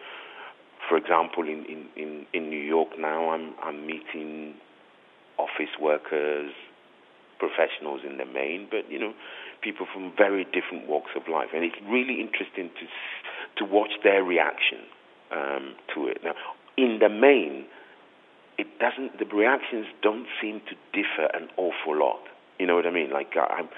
for 0.90 0.98
example, 0.98 1.44
in, 1.44 1.66
in, 1.66 1.86
in, 1.96 2.26
in 2.34 2.50
New 2.50 2.62
York 2.62 2.90
now, 2.98 3.30
I'm 3.30 3.54
I'm 3.64 3.86
meeting 3.86 4.56
office 5.38 5.76
workers, 5.80 6.52
professionals 7.40 8.02
in 8.08 8.18
the 8.18 8.26
main, 8.26 8.68
but 8.70 8.90
you 8.90 9.00
know 9.00 9.14
people 9.62 9.88
from 9.92 10.14
very 10.18 10.46
different 10.46 10.88
walks 10.88 11.12
of 11.16 11.24
life, 11.28 11.50
and 11.54 11.64
it's 11.64 11.76
really 11.90 12.22
interesting 12.22 12.70
to 12.80 12.86
to 13.58 13.72
watch 13.72 13.92
their 14.04 14.24
reaction 14.24 14.80
um, 15.32 15.76
to 15.94 16.08
it. 16.08 16.20
Now, 16.24 16.34
in 16.78 17.00
the 17.00 17.10
main, 17.10 17.66
it 18.58 18.68
doesn't. 18.80 19.20
The 19.20 19.26
reactions 19.26 19.88
don't 20.02 20.28
seem 20.42 20.62
to 20.70 20.76
differ 20.94 21.28
an 21.34 21.50
awful 21.58 21.98
lot. 21.98 22.22
You 22.60 22.68
know 22.68 22.76
what 22.76 22.86
I 22.86 22.92
mean? 22.92 23.12
Like 23.12 23.34
I'm, 23.36 23.70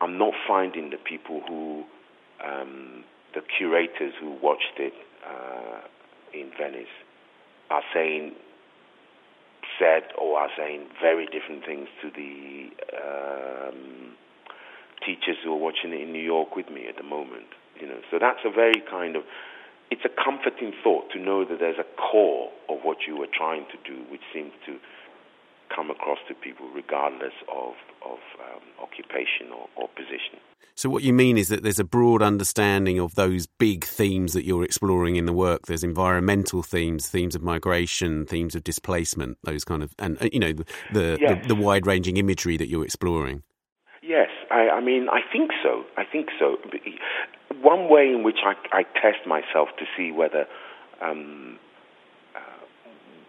I'm 0.00 0.18
not 0.18 0.34
finding 0.46 0.90
the 0.90 0.96
people 0.96 1.42
who, 1.48 1.84
um, 2.44 3.04
the 3.34 3.42
curators 3.56 4.12
who 4.20 4.36
watched 4.42 4.78
it 4.78 4.92
uh, 5.26 5.80
in 6.32 6.50
Venice, 6.58 6.86
are 7.70 7.82
saying 7.94 8.34
said 9.78 10.02
or 10.18 10.38
are 10.38 10.50
saying 10.56 10.86
very 11.00 11.26
different 11.26 11.64
things 11.64 11.88
to 12.02 12.10
the 12.10 12.68
um, 12.94 14.14
teachers 15.04 15.36
who 15.42 15.52
are 15.52 15.58
watching 15.58 15.92
it 15.92 16.00
in 16.00 16.12
New 16.12 16.22
York 16.22 16.54
with 16.56 16.70
me 16.70 16.86
at 16.88 16.96
the 16.96 17.02
moment. 17.02 17.46
You 17.80 17.88
know, 17.88 18.00
so 18.10 18.18
that's 18.20 18.40
a 18.44 18.50
very 18.50 18.82
kind 18.88 19.16
of 19.16 19.22
it's 19.90 20.04
a 20.04 20.08
comforting 20.08 20.72
thought 20.82 21.10
to 21.12 21.18
know 21.18 21.44
that 21.44 21.58
there's 21.60 21.78
a 21.78 21.86
core 22.00 22.50
of 22.68 22.78
what 22.82 22.98
you 23.06 23.16
were 23.16 23.28
trying 23.32 23.66
to 23.72 23.78
do, 23.90 24.02
which 24.10 24.22
seems 24.32 24.52
to 24.66 24.78
come 25.74 25.90
across 25.90 26.18
to 26.28 26.34
people 26.34 26.68
regardless 26.74 27.34
of 27.52 27.74
of 28.04 28.18
um, 28.40 28.62
occupation 28.82 29.50
or, 29.50 29.68
or 29.76 29.88
position. 29.88 30.38
So 30.76 30.90
what 30.90 31.04
you 31.04 31.12
mean 31.12 31.38
is 31.38 31.48
that 31.48 31.62
there's 31.62 31.78
a 31.78 31.84
broad 31.84 32.20
understanding 32.20 32.98
of 32.98 33.14
those 33.14 33.46
big 33.46 33.84
themes 33.84 34.32
that 34.32 34.44
you're 34.44 34.64
exploring 34.64 35.14
in 35.16 35.24
the 35.24 35.32
work. 35.32 35.66
There's 35.66 35.84
environmental 35.84 36.64
themes, 36.64 37.08
themes 37.08 37.36
of 37.36 37.42
migration, 37.42 38.26
themes 38.26 38.56
of 38.56 38.64
displacement, 38.64 39.38
those 39.44 39.64
kind 39.64 39.84
of, 39.84 39.94
and 39.98 40.20
uh, 40.20 40.28
you 40.32 40.40
know 40.40 40.52
the 40.52 40.64
the, 40.92 41.18
yes. 41.20 41.42
the, 41.42 41.54
the 41.54 41.60
wide 41.60 41.86
ranging 41.86 42.16
imagery 42.16 42.56
that 42.56 42.68
you're 42.68 42.84
exploring. 42.84 43.42
I, 44.54 44.70
I 44.70 44.80
mean, 44.80 45.08
I 45.08 45.20
think 45.32 45.50
so. 45.62 45.82
I 45.96 46.04
think 46.04 46.28
so. 46.38 46.56
One 47.60 47.90
way 47.90 48.08
in 48.08 48.22
which 48.22 48.38
I, 48.44 48.54
I 48.72 48.82
test 48.84 49.26
myself 49.26 49.68
to 49.80 49.84
see 49.96 50.12
whether 50.12 50.46
um, 51.02 51.58
uh, 52.36 52.38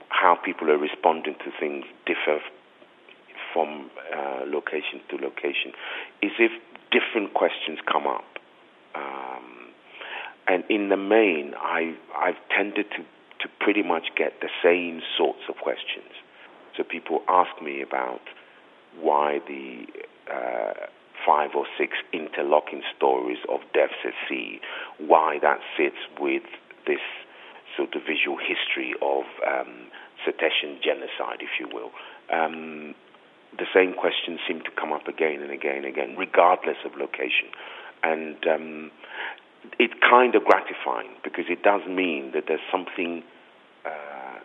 how 0.09 0.35
people 0.35 0.69
are 0.69 0.77
responding 0.77 1.33
to 1.43 1.51
things 1.59 1.85
differ 2.05 2.39
from 3.51 3.89
uh, 4.15 4.43
location 4.45 5.01
to 5.09 5.15
location 5.15 5.73
is 6.21 6.31
if 6.37 6.51
different 6.91 7.33
questions 7.33 7.79
come 7.91 8.05
up. 8.05 8.25
Um, 8.93 9.73
and 10.47 10.63
in 10.69 10.89
the 10.89 10.97
main, 10.97 11.55
I, 11.57 11.95
I've 12.15 12.39
tended 12.55 12.85
to, 12.91 12.97
to 12.97 13.49
pretty 13.59 13.81
much 13.81 14.09
get 14.15 14.41
the 14.41 14.49
same 14.63 15.01
sorts 15.17 15.41
of 15.49 15.55
questions. 15.55 16.11
So 16.77 16.83
people 16.83 17.21
ask 17.27 17.49
me 17.63 17.81
about 17.81 18.21
why 19.01 19.39
the 19.47 19.87
uh, 20.31 20.87
five 21.25 21.51
or 21.55 21.65
six 21.77 21.97
interlocking 22.13 22.83
stories 22.95 23.39
of 23.49 23.61
deaths 23.73 23.99
at 24.05 24.13
sea, 24.29 24.59
why 24.99 25.39
that 25.41 25.59
sits 25.77 25.97
with 26.19 26.43
this 26.85 27.01
sort 27.75 27.95
of 27.95 28.01
visual 28.05 28.37
history 28.37 28.93
of 29.01 29.25
um, 29.45 29.89
genocide, 30.83 31.41
if 31.41 31.59
you 31.59 31.67
will. 31.71 31.91
Um, 32.31 32.95
the 33.57 33.65
same 33.73 33.93
questions 33.93 34.39
seem 34.47 34.61
to 34.61 34.71
come 34.79 34.91
up 34.91 35.07
again 35.07 35.41
and 35.41 35.51
again 35.51 35.77
and 35.77 35.85
again, 35.85 36.15
regardless 36.17 36.77
of 36.85 36.93
location. 36.97 37.49
And 38.03 38.37
um, 38.47 38.91
it's 39.79 39.93
kind 40.01 40.35
of 40.35 40.43
gratifying 40.43 41.15
because 41.23 41.45
it 41.49 41.63
does 41.63 41.81
mean 41.87 42.31
that 42.33 42.45
there's 42.47 42.65
something 42.71 43.23
uh, 43.85 44.39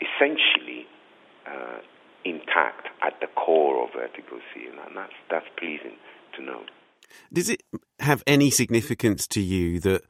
essentially 0.00 0.86
uh, 1.46 1.78
intact 2.24 2.88
at 3.02 3.20
the 3.20 3.28
core 3.36 3.84
of 3.84 3.94
Vertigo 3.94 4.40
Sea, 4.52 4.68
and 4.68 4.96
that's 4.96 5.14
that's 5.30 5.46
pleasing 5.56 5.96
to 6.36 6.42
know. 6.42 6.62
Does 7.32 7.48
it 7.48 7.62
have 8.00 8.22
any 8.26 8.50
significance 8.50 9.26
to 9.28 9.40
you 9.40 9.80
that 9.80 10.02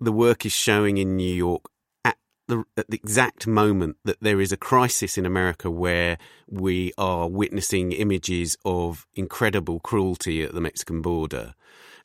the 0.00 0.12
work 0.12 0.44
is 0.44 0.52
showing 0.52 0.98
in 0.98 1.16
New 1.16 1.34
York 1.34 1.62
at 2.04 2.16
the, 2.48 2.64
at 2.76 2.90
the 2.90 2.96
exact 2.96 3.46
moment 3.46 3.96
that 4.04 4.20
there 4.20 4.40
is 4.40 4.52
a 4.52 4.56
crisis 4.56 5.16
in 5.16 5.24
America 5.24 5.70
where 5.70 6.18
we 6.48 6.92
are 6.98 7.28
witnessing 7.28 7.92
images 7.92 8.56
of 8.64 9.06
incredible 9.14 9.80
cruelty 9.80 10.42
at 10.42 10.52
the 10.52 10.60
Mexican 10.60 11.00
border, 11.02 11.54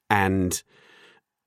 and 0.10 0.64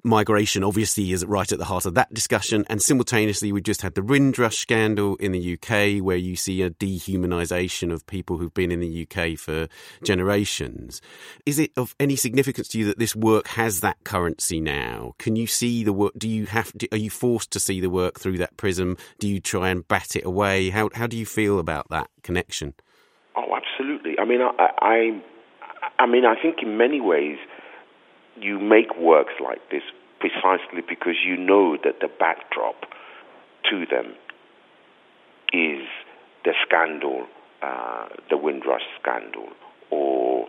migration 0.02 0.64
obviously 0.64 1.12
is 1.12 1.24
right 1.24 1.50
at 1.50 1.58
the 1.58 1.64
heart 1.64 1.86
of 1.86 1.94
that 1.94 2.12
discussion. 2.12 2.64
And 2.68 2.80
simultaneously, 2.82 3.52
we 3.52 3.60
just 3.60 3.82
had 3.82 3.94
the 3.94 4.02
Windrush 4.02 4.58
scandal 4.58 5.16
in 5.16 5.32
the 5.32 5.54
UK, 5.54 6.02
where 6.04 6.16
you 6.16 6.36
see 6.36 6.62
a 6.62 6.70
dehumanisation 6.70 7.92
of 7.92 8.06
people 8.06 8.38
who've 8.38 8.54
been 8.54 8.70
in 8.70 8.80
the 8.80 9.06
UK 9.06 9.38
for 9.38 9.68
generations. 10.04 11.00
Is 11.46 11.58
it 11.58 11.72
of 11.76 11.94
any 12.00 12.16
significance 12.16 12.68
to 12.68 12.78
you 12.78 12.86
that 12.86 12.98
this 12.98 13.14
work 13.14 13.48
has 13.48 13.80
that 13.80 14.02
currency 14.04 14.60
now? 14.60 15.14
Can 15.18 15.36
you 15.36 15.46
see 15.46 15.84
the 15.84 15.92
work? 15.92 16.12
Do 16.16 16.28
you 16.28 16.46
have? 16.46 16.72
are 16.92 16.98
you 16.98 17.10
forced 17.10 17.50
to 17.52 17.60
see 17.60 17.80
the 17.80 17.90
work 17.90 18.18
through 18.18 18.38
that 18.38 18.56
prism? 18.56 18.96
Do 19.18 19.28
you 19.28 19.40
try 19.40 19.68
and 19.70 19.86
bat 19.86 20.16
it 20.16 20.24
away? 20.24 20.70
How 20.70 20.90
how 20.94 21.06
do 21.06 21.16
you 21.16 21.26
feel 21.26 21.58
about 21.58 21.88
that 21.90 22.08
connection? 22.22 22.74
Oh, 23.36 23.56
absolutely. 23.56 24.18
I 24.18 24.24
mean, 24.24 24.40
I, 24.40 24.68
I, 24.80 25.22
I 25.98 26.06
mean, 26.06 26.24
I 26.24 26.40
think 26.40 26.58
in 26.62 26.76
many 26.76 27.00
ways 27.00 27.38
you 28.40 28.58
make 28.58 28.96
works 28.96 29.34
like 29.42 29.60
this 29.70 29.82
precisely 30.18 30.82
because 30.86 31.16
you 31.24 31.36
know 31.36 31.76
that 31.82 32.00
the 32.00 32.08
backdrop 32.08 32.86
to 33.70 33.86
them 33.86 34.14
is 35.52 35.86
the 36.44 36.54
scandal, 36.66 37.26
uh, 37.62 38.08
the 38.28 38.36
Windrush 38.36 38.82
scandal, 39.00 39.48
or 39.90 40.46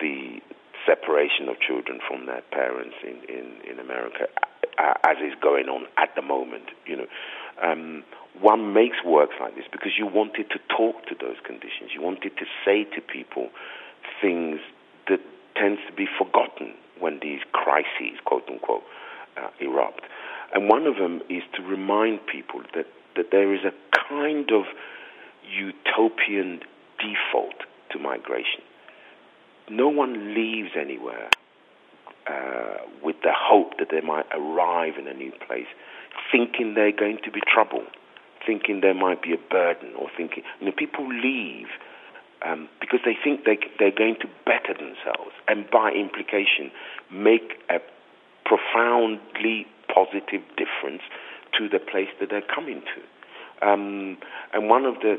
the 0.00 0.40
separation 0.86 1.48
of 1.48 1.56
children 1.60 2.00
from 2.06 2.26
their 2.26 2.42
parents 2.50 2.96
in, 3.02 3.16
in, 3.28 3.70
in 3.70 3.78
America, 3.78 4.26
uh, 4.78 4.94
as 5.04 5.16
is 5.18 5.34
going 5.40 5.68
on 5.68 5.86
at 5.96 6.14
the 6.16 6.22
moment. 6.22 6.64
You 6.86 6.96
know, 6.96 7.06
um, 7.62 8.04
one 8.40 8.72
makes 8.72 8.96
works 9.04 9.34
like 9.40 9.54
this 9.54 9.64
because 9.70 9.92
you 9.98 10.06
wanted 10.06 10.50
to 10.50 10.58
talk 10.68 11.06
to 11.06 11.14
those 11.14 11.36
conditions. 11.44 11.90
You 11.94 12.02
wanted 12.02 12.36
to 12.36 12.44
say 12.64 12.84
to 12.84 13.00
people 13.00 13.50
things 14.20 14.60
that 15.08 15.20
tends 15.56 15.80
to 15.86 15.92
be 15.92 16.06
forgotten 16.18 16.74
when 17.02 17.18
these 17.20 17.40
crises, 17.52 18.18
quote 18.24 18.44
unquote, 18.48 18.82
uh, 19.36 19.48
erupt. 19.60 20.02
And 20.54 20.68
one 20.68 20.86
of 20.86 20.96
them 20.96 21.20
is 21.28 21.42
to 21.56 21.62
remind 21.62 22.26
people 22.26 22.62
that, 22.74 22.86
that 23.16 23.26
there 23.30 23.54
is 23.54 23.60
a 23.64 23.72
kind 24.08 24.50
of 24.52 24.64
utopian 25.50 26.60
default 26.98 27.54
to 27.90 27.98
migration. 27.98 28.62
No 29.68 29.88
one 29.88 30.34
leaves 30.34 30.70
anywhere 30.78 31.28
uh, 32.26 32.86
with 33.02 33.16
the 33.22 33.32
hope 33.34 33.78
that 33.78 33.88
they 33.90 34.00
might 34.00 34.26
arrive 34.32 34.94
in 34.98 35.06
a 35.08 35.14
new 35.14 35.32
place 35.46 35.66
thinking 36.30 36.74
they're 36.74 36.92
going 36.92 37.18
to 37.24 37.30
be 37.30 37.40
trouble, 37.52 37.84
thinking 38.46 38.80
there 38.80 38.94
might 38.94 39.22
be 39.22 39.32
a 39.32 39.38
burden, 39.50 39.92
or 39.98 40.08
thinking, 40.16 40.42
you 40.60 40.66
know, 40.66 40.72
people 40.76 41.06
leave 41.08 41.68
um, 42.44 42.68
because 42.80 43.00
they 43.04 43.16
think 43.22 43.44
they, 43.44 43.58
they're 43.78 43.90
going 43.96 44.16
to 44.20 44.28
better 44.44 44.74
themselves 44.74 45.32
and 45.48 45.68
by 45.70 45.90
implication 45.92 46.70
make 47.10 47.58
a 47.70 47.78
profoundly 48.44 49.66
positive 49.92 50.42
difference 50.56 51.02
to 51.58 51.68
the 51.68 51.78
place 51.78 52.08
that 52.20 52.30
they're 52.30 52.42
coming 52.54 52.82
to. 52.82 53.66
Um, 53.66 54.18
and 54.52 54.68
one 54.68 54.84
of 54.84 54.96
the 55.00 55.16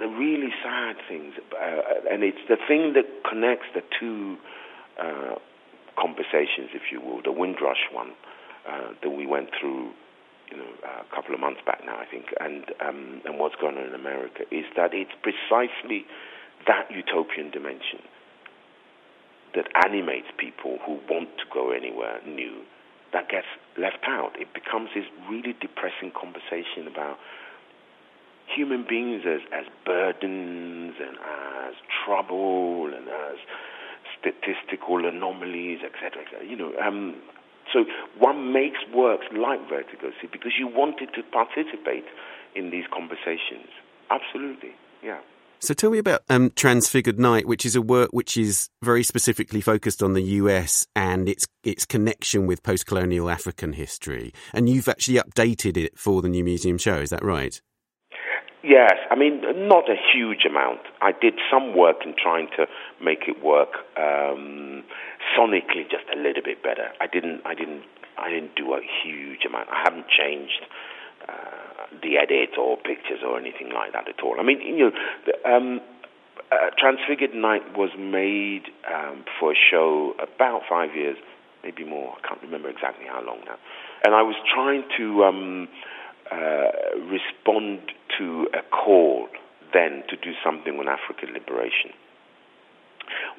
the 0.00 0.08
really 0.08 0.50
sad 0.62 0.96
things, 1.08 1.34
uh, 1.54 2.10
and 2.10 2.24
it's 2.24 2.42
the 2.48 2.56
thing 2.66 2.94
that 2.94 3.06
connects 3.28 3.66
the 3.74 3.82
two 4.00 4.36
uh, 5.00 5.36
conversations, 5.96 6.70
if 6.74 6.90
you 6.90 7.00
will, 7.00 7.22
the 7.22 7.30
Windrush 7.30 7.86
one 7.92 8.10
uh, 8.68 8.92
that 9.02 9.10
we 9.10 9.24
went 9.24 9.50
through, 9.58 9.90
you 10.50 10.56
know, 10.56 10.66
a 10.82 11.14
couple 11.14 11.32
of 11.32 11.40
months 11.40 11.60
back 11.64 11.80
now, 11.86 11.96
I 11.96 12.06
think, 12.06 12.26
and 12.40 12.64
um, 12.80 13.22
and 13.24 13.38
what's 13.38 13.54
going 13.56 13.78
on 13.78 13.84
in 13.84 13.94
America 13.94 14.42
is 14.50 14.64
that 14.76 14.90
it's 14.92 15.14
precisely 15.22 16.06
that 16.66 16.90
utopian 16.90 17.50
dimension 17.50 18.00
that 19.54 19.66
animates 19.84 20.28
people 20.36 20.78
who 20.84 21.00
want 21.08 21.28
to 21.38 21.44
go 21.52 21.70
anywhere 21.70 22.20
new 22.26 22.62
that 23.12 23.28
gets 23.28 23.46
left 23.78 24.04
out. 24.06 24.32
It 24.38 24.52
becomes 24.52 24.90
this 24.94 25.04
really 25.30 25.54
depressing 25.58 26.12
conversation 26.12 26.86
about 26.86 27.16
human 28.54 28.84
beings 28.88 29.22
as, 29.26 29.40
as 29.52 29.64
burdens 29.84 30.94
and 31.00 31.16
as 31.16 31.74
trouble 32.04 32.92
and 32.92 33.08
as 33.08 33.38
statistical 34.20 35.06
anomalies, 35.06 35.80
etc. 35.84 36.22
etc. 36.24 36.46
You 36.46 36.56
know, 36.56 36.72
um, 36.80 37.16
so 37.72 37.84
one 38.18 38.52
makes 38.52 38.78
works 38.94 39.26
like 39.32 39.60
Vertigo 39.68 40.10
because 40.32 40.52
you 40.58 40.66
wanted 40.66 41.12
to 41.14 41.22
participate 41.22 42.04
in 42.54 42.70
these 42.70 42.84
conversations. 42.92 43.68
Absolutely, 44.10 44.72
yeah. 45.02 45.20
So 45.60 45.74
tell 45.74 45.90
me 45.90 45.98
about 45.98 46.22
um, 46.28 46.50
Transfigured 46.50 47.18
Night, 47.18 47.46
which 47.46 47.66
is 47.66 47.74
a 47.74 47.82
work 47.82 48.10
which 48.12 48.36
is 48.36 48.70
very 48.80 49.02
specifically 49.02 49.60
focused 49.60 50.04
on 50.04 50.12
the 50.12 50.22
US 50.22 50.86
and 50.94 51.28
its 51.28 51.46
its 51.64 51.84
connection 51.84 52.46
with 52.46 52.62
post-colonial 52.62 53.28
African 53.28 53.72
history. 53.72 54.32
And 54.52 54.68
you've 54.68 54.88
actually 54.88 55.18
updated 55.18 55.76
it 55.76 55.98
for 55.98 56.22
the 56.22 56.28
new 56.28 56.44
museum 56.44 56.78
show. 56.78 56.98
Is 56.98 57.10
that 57.10 57.24
right? 57.24 57.60
Yes, 58.62 58.94
I 59.10 59.16
mean 59.16 59.42
not 59.68 59.88
a 59.90 59.96
huge 60.14 60.44
amount. 60.48 60.80
I 61.02 61.10
did 61.10 61.34
some 61.50 61.76
work 61.76 61.98
in 62.04 62.14
trying 62.20 62.48
to 62.56 62.66
make 63.02 63.24
it 63.26 63.42
work 63.42 63.74
um, 63.96 64.84
sonically 65.36 65.90
just 65.90 66.04
a 66.14 66.16
little 66.16 66.42
bit 66.44 66.62
better. 66.62 66.90
I 67.00 67.08
didn't, 67.08 67.42
I 67.44 67.54
didn't, 67.54 67.82
I 68.16 68.30
didn't 68.30 68.54
do 68.54 68.74
a 68.74 68.80
huge 69.02 69.44
amount. 69.44 69.68
I 69.70 69.82
haven't 69.84 70.06
changed 70.08 70.62
uh, 71.28 71.86
the 72.02 72.16
edit 72.18 72.58
or 72.58 72.76
pictures 72.76 73.20
or 73.26 73.38
anything 73.38 73.70
like 73.74 73.92
that 73.92 74.08
at 74.08 74.20
all. 74.22 74.36
I 74.38 74.42
mean, 74.42 74.60
you 74.60 74.78
know, 74.78 74.92
the, 75.26 75.48
um, 75.48 75.80
uh, 76.50 76.70
Transfigured 76.78 77.34
Night 77.34 77.76
was 77.76 77.90
made 77.98 78.72
um, 78.92 79.24
for 79.38 79.52
a 79.52 79.56
show 79.70 80.14
about 80.22 80.62
five 80.68 80.94
years, 80.94 81.16
maybe 81.62 81.84
more. 81.84 82.16
I 82.16 82.28
can't 82.28 82.42
remember 82.42 82.68
exactly 82.68 83.06
how 83.06 83.22
long 83.24 83.40
now. 83.44 83.56
And 84.04 84.14
I 84.14 84.22
was 84.22 84.36
trying 84.54 84.84
to. 84.98 85.24
Um, 85.24 85.68
uh, 86.30 86.68
respond 87.08 87.80
to 88.18 88.48
a 88.52 88.60
call 88.68 89.28
then 89.72 90.02
to 90.10 90.16
do 90.16 90.32
something 90.44 90.78
on 90.78 90.86
African 90.86 91.32
liberation. 91.32 91.96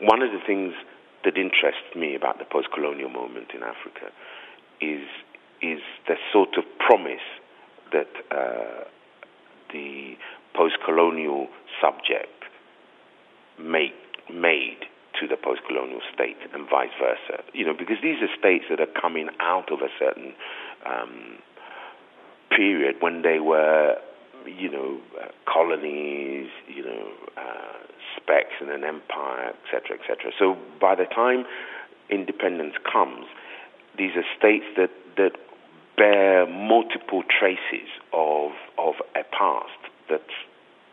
One 0.01 0.23
of 0.23 0.31
the 0.31 0.39
things 0.45 0.73
that 1.23 1.37
interests 1.37 1.93
me 1.95 2.15
about 2.15 2.39
the 2.39 2.45
post-colonial 2.45 3.09
moment 3.09 3.51
in 3.53 3.61
Africa 3.61 4.09
is 4.81 5.05
is 5.61 5.81
the 6.07 6.15
sort 6.31 6.57
of 6.57 6.63
promise 6.79 7.25
that 7.91 8.09
uh, 8.31 8.83
the 9.71 10.15
post-colonial 10.55 11.47
subject 11.81 12.43
make, 13.59 13.93
made 14.33 14.79
to 15.19 15.27
the 15.27 15.37
post-colonial 15.37 16.01
state 16.13 16.37
and 16.53 16.69
vice 16.69 16.93
versa. 16.99 17.43
You 17.53 17.65
know, 17.65 17.73
because 17.77 17.97
these 18.01 18.21
are 18.21 18.29
states 18.37 18.65
that 18.69 18.79
are 18.79 19.01
coming 19.01 19.29
out 19.39 19.71
of 19.71 19.79
a 19.81 19.89
certain 19.97 20.33
um, 20.85 21.37
period 22.55 22.95
when 22.99 23.21
they 23.21 23.39
were, 23.39 23.95
you 24.45 24.71
know, 24.71 24.99
uh, 25.21 25.27
colonies, 25.51 26.49
you 26.67 26.83
know, 26.83 27.11
uh, 27.37 27.77
specks 28.15 28.53
in 28.61 28.69
an 28.69 28.83
empire, 28.83 29.53
etc., 29.65 29.97
etc. 29.99 30.31
So 30.37 30.57
by 30.79 30.95
the 30.95 31.05
time 31.05 31.45
independence 32.09 32.75
comes, 32.91 33.25
these 33.97 34.11
are 34.15 34.25
states 34.37 34.65
that 34.77 34.91
that 35.17 35.33
bear 35.99 36.47
multiple 36.47 37.23
traces 37.27 37.91
of 38.13 38.51
of 38.77 38.95
a 39.15 39.23
past 39.35 39.83
that's 40.09 40.39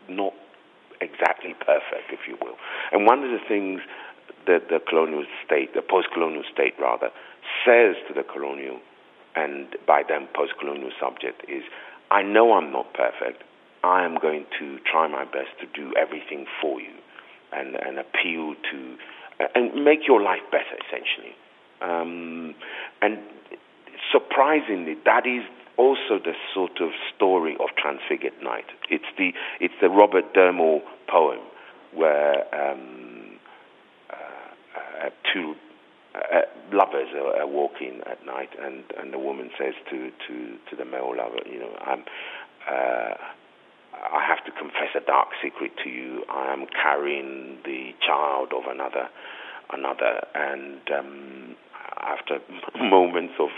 not 0.09 0.33
exactly 1.01 1.55
perfect, 1.65 2.11
if 2.11 2.27
you 2.27 2.37
will. 2.41 2.55
And 2.91 3.05
one 3.05 3.23
of 3.23 3.31
the 3.31 3.39
things 3.47 3.81
that 4.45 4.69
the 4.69 4.79
colonial 4.79 5.25
state, 5.45 5.73
the 5.73 5.81
post-colonial 5.81 6.43
state 6.53 6.73
rather, 6.79 7.09
says 7.65 7.95
to 8.07 8.13
the 8.13 8.23
colonial 8.23 8.79
and 9.35 9.67
by 9.85 10.03
them 10.07 10.27
post-colonial 10.35 10.91
subject 10.99 11.43
is 11.47 11.63
I 12.11 12.23
know 12.23 12.53
I'm 12.53 12.71
not 12.71 12.93
perfect. 12.93 13.43
I 13.83 14.03
am 14.03 14.17
going 14.19 14.45
to 14.59 14.79
try 14.91 15.07
my 15.07 15.23
best 15.23 15.55
to 15.61 15.67
do 15.73 15.93
everything 15.95 16.45
for 16.61 16.81
you 16.81 16.93
and, 17.53 17.75
and 17.75 17.99
appeal 17.99 18.55
to 18.71 18.97
and 19.53 19.85
make 19.85 20.07
your 20.07 20.21
life 20.21 20.41
better 20.51 20.75
essentially. 20.87 21.35
Um, 21.79 22.55
and 23.01 23.19
surprisingly, 24.11 24.95
that 25.05 25.25
is 25.25 25.43
also 25.77 26.19
the 26.23 26.33
sort 26.53 26.81
of 26.81 26.89
story 27.15 27.55
of 27.59 27.69
Transfigured 27.77 28.41
Night. 28.41 28.65
It's 28.89 29.05
the 29.17 29.33
it's 29.59 29.75
the 29.81 29.89
Robert 29.89 30.33
Dehmel 30.33 30.81
poem 31.07 31.39
where 31.93 32.43
um, 32.53 33.39
uh, 34.09 35.05
uh, 35.05 35.09
two 35.33 35.55
uh, 36.15 36.41
lovers 36.71 37.07
are, 37.15 37.41
are, 37.41 37.47
walking 37.47 38.01
at 38.09 38.25
night, 38.25 38.49
and, 38.61 38.83
and 38.99 39.13
the 39.13 39.19
woman 39.19 39.49
says 39.57 39.73
to, 39.89 40.11
to, 40.27 40.57
to 40.69 40.75
the 40.75 40.85
male 40.85 41.13
lover, 41.15 41.39
you 41.45 41.59
know, 41.59 41.75
I'm, 41.81 42.03
uh, 42.69 43.13
I 43.93 44.25
have 44.27 44.43
to 44.45 44.51
confess 44.51 44.89
a 44.95 45.05
dark 45.05 45.29
secret 45.41 45.71
to 45.83 45.89
you. 45.89 46.23
I 46.29 46.53
am 46.53 46.65
carrying 46.67 47.57
the 47.65 47.91
child 48.05 48.49
of 48.53 48.63
another, 48.69 49.09
another, 49.71 50.25
and 50.35 50.79
um, 50.97 51.55
after 52.01 52.39
moments 52.79 53.33
of 53.39 53.49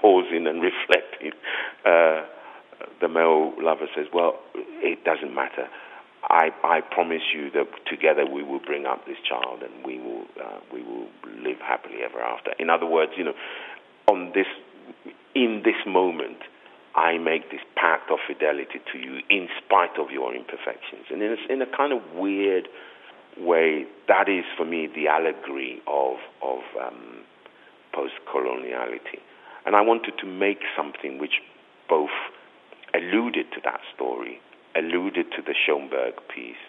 pausing 0.00 0.46
and 0.46 0.62
reflecting, 0.62 1.32
uh, 1.84 2.24
the 3.00 3.08
male 3.08 3.52
lover 3.60 3.86
says, 3.94 4.06
"Well, 4.12 4.38
it 4.54 5.04
doesn't 5.04 5.34
matter. 5.34 5.68
I, 6.28 6.50
I 6.64 6.80
promise 6.80 7.22
you 7.32 7.50
that 7.52 7.66
together 7.86 8.26
we 8.26 8.42
will 8.42 8.58
bring 8.58 8.84
up 8.84 9.06
this 9.06 9.18
child 9.28 9.62
and 9.62 9.84
we 9.84 9.98
will 10.00 10.24
uh, 10.42 10.58
we 10.72 10.82
will 10.82 11.06
live 11.24 11.58
happily 11.60 11.98
ever 12.04 12.20
after. 12.20 12.52
In 12.58 12.68
other 12.68 12.86
words, 12.86 13.12
you 13.16 13.24
know, 13.24 13.34
on 14.08 14.32
this 14.34 14.46
in 15.34 15.62
this 15.64 15.76
moment, 15.86 16.38
I 16.96 17.18
make 17.18 17.50
this 17.50 17.60
pact 17.76 18.10
of 18.10 18.18
fidelity 18.26 18.80
to 18.92 18.98
you 18.98 19.20
in 19.30 19.48
spite 19.62 19.98
of 19.98 20.10
your 20.10 20.34
imperfections. 20.34 21.06
And 21.10 21.22
in 21.22 21.36
a, 21.36 21.52
in 21.52 21.62
a 21.62 21.76
kind 21.76 21.92
of 21.92 22.00
weird 22.14 22.68
way, 23.38 23.84
that 24.08 24.28
is 24.28 24.44
for 24.56 24.64
me 24.64 24.88
the 24.88 25.06
allegory 25.06 25.80
of 25.86 26.16
of 26.42 26.60
um, 26.82 27.22
post-coloniality. 27.96 29.24
And 29.64 29.74
I 29.74 29.80
wanted 29.80 30.18
to 30.20 30.26
make 30.26 30.60
something 30.76 31.18
which 31.18 31.40
both 31.88 32.12
alluded 32.94 33.46
to 33.56 33.60
that 33.64 33.80
story 33.94 34.40
alluded 34.76 35.32
to 35.32 35.42
the 35.42 35.54
Schoenberg 35.54 36.14
piece 36.28 36.60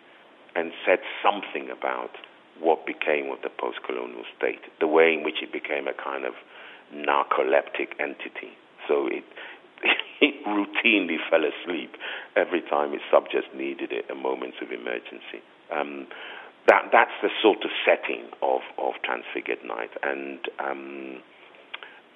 and 0.55 0.71
said 0.85 0.99
something 1.21 1.69
about 1.69 2.11
what 2.59 2.87
became 2.87 3.29
of 3.29 3.41
the 3.43 3.49
post 3.49 3.77
colonial 3.85 4.23
state, 4.37 4.61
the 4.79 4.87
way 4.87 5.13
in 5.13 5.23
which 5.23 5.43
it 5.43 5.51
became 5.51 5.87
a 5.87 5.93
kind 5.93 6.25
of 6.25 6.33
narcoleptic 6.95 7.93
entity. 7.99 8.55
So 8.87 9.07
it, 9.07 9.23
it 10.21 10.35
routinely 10.47 11.17
fell 11.29 11.43
asleep 11.43 11.93
every 12.35 12.61
time 12.61 12.93
its 12.93 13.03
subjects 13.11 13.49
needed 13.53 13.91
it 13.91 14.05
in 14.09 14.23
moments 14.23 14.57
of 14.61 14.71
emergency. 14.71 15.43
Um, 15.69 16.07
that, 16.67 16.89
that's 16.91 17.15
the 17.21 17.29
sort 17.41 17.63
of 17.63 17.71
setting 17.85 18.27
of, 18.41 18.61
of 18.77 18.93
Transfigured 19.03 19.63
Night. 19.65 19.91
And 20.03 20.39
um, 20.59 21.21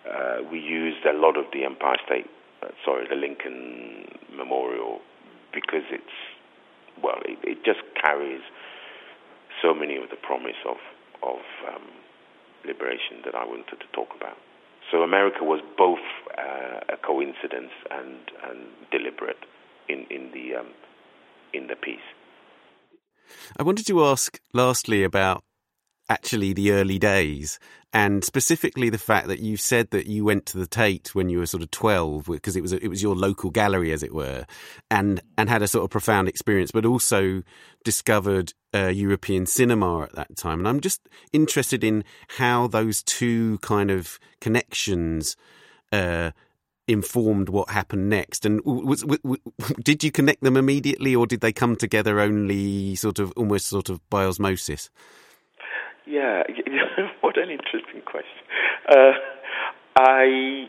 uh, 0.10 0.38
we 0.52 0.60
used 0.60 1.06
a 1.06 1.14
lot 1.14 1.38
of 1.38 1.46
the 1.54 1.64
Empire 1.64 1.98
State, 2.06 2.28
uh, 2.62 2.68
sorry, 2.86 3.08
the 3.10 3.16
Lincoln 3.16 4.06
Memorial 4.36 5.00
because 5.54 5.84
it's 5.92 6.18
well, 7.02 7.20
it, 7.26 7.40
it 7.44 7.66
just 7.66 7.80
carries 8.02 8.42
so 9.62 9.74
many 9.74 9.96
of 9.98 10.10
the 10.10 10.16
promise 10.16 10.60
of 10.68 10.78
of 11.24 11.40
um, 11.74 11.88
liberation 12.66 13.22
that 13.26 13.36
I 13.36 13.46
wanted 13.46 13.80
to 13.80 13.88
talk 13.94 14.10
about. 14.16 14.38
So 14.92 15.04
America 15.04 15.44
was 15.44 15.62
both 15.78 16.04
uh, 16.38 16.94
a 16.94 16.98
coincidence 16.98 17.72
and, 17.90 18.18
and 18.44 18.60
deliberate 18.92 19.46
in 19.88 20.06
in 20.10 20.32
the 20.34 20.60
um, 20.60 20.68
in 21.54 21.68
the 21.68 21.76
piece. 21.76 22.00
I 23.58 23.64
wanted 23.64 23.88
to 23.88 24.06
ask 24.06 24.40
lastly 24.54 25.04
about 25.04 25.44
actually 26.10 26.52
the 26.52 26.72
early 26.72 27.00
days 27.00 27.58
and 27.94 28.24
specifically 28.24 28.90
the 28.90 28.98
fact 28.98 29.28
that 29.28 29.40
you 29.40 29.56
said 29.56 29.90
that 29.92 30.08
you 30.08 30.26
went 30.26 30.46
to 30.46 30.58
the 30.58 30.68
Tate 30.68 31.14
when 31.16 31.30
you 31.30 31.40
were 31.40 31.46
sort 31.46 31.64
of 31.64 31.72
12 31.72 32.26
because 32.26 32.56
it 32.56 32.62
was 32.62 32.74
it 32.74 32.88
was 32.88 33.02
your 33.02 33.16
local 33.16 33.50
gallery 33.50 33.92
as 33.92 34.04
it 34.04 34.14
were 34.14 34.46
and 34.90 35.22
and 35.38 35.50
had 35.50 35.62
a 35.62 35.68
sort 35.68 35.86
of 35.86 35.90
profound 35.90 36.28
experience 36.28 36.72
but 36.72 36.86
also 36.86 37.44
discovered 37.84 38.54
uh, 38.74 38.88
European 38.88 39.46
cinema 39.46 40.02
at 40.04 40.16
that 40.16 40.36
time. 40.36 40.60
And 40.60 40.68
I'm 40.68 40.82
just 40.82 41.08
interested 41.34 41.84
in 41.84 42.04
how 42.38 42.68
those 42.68 43.04
two 43.04 43.58
kind 43.60 43.92
of 43.92 44.20
connections 44.40 45.36
uh, 45.92 46.32
informed 46.88 47.50
what 47.50 47.70
happened 47.70 48.10
next. 48.10 48.46
And 48.46 48.62
was, 48.66 49.06
did 49.84 50.04
you 50.04 50.12
connect 50.12 50.42
them 50.42 50.58
immediately, 50.58 51.16
or 51.16 51.26
did 51.26 51.42
they 51.42 51.52
come 51.54 51.76
together 51.76 52.20
only 52.20 52.96
sort 52.96 53.20
of 53.20 53.32
almost 53.36 53.68
sort 53.68 53.90
of 53.90 54.08
by 54.10 54.26
osmosis? 54.26 54.90
Yeah, 56.06 56.44
what 57.22 57.38
an 57.38 57.50
interesting 57.50 58.02
question. 58.06 58.44
Uh, 58.90 59.14
I, 59.98 60.68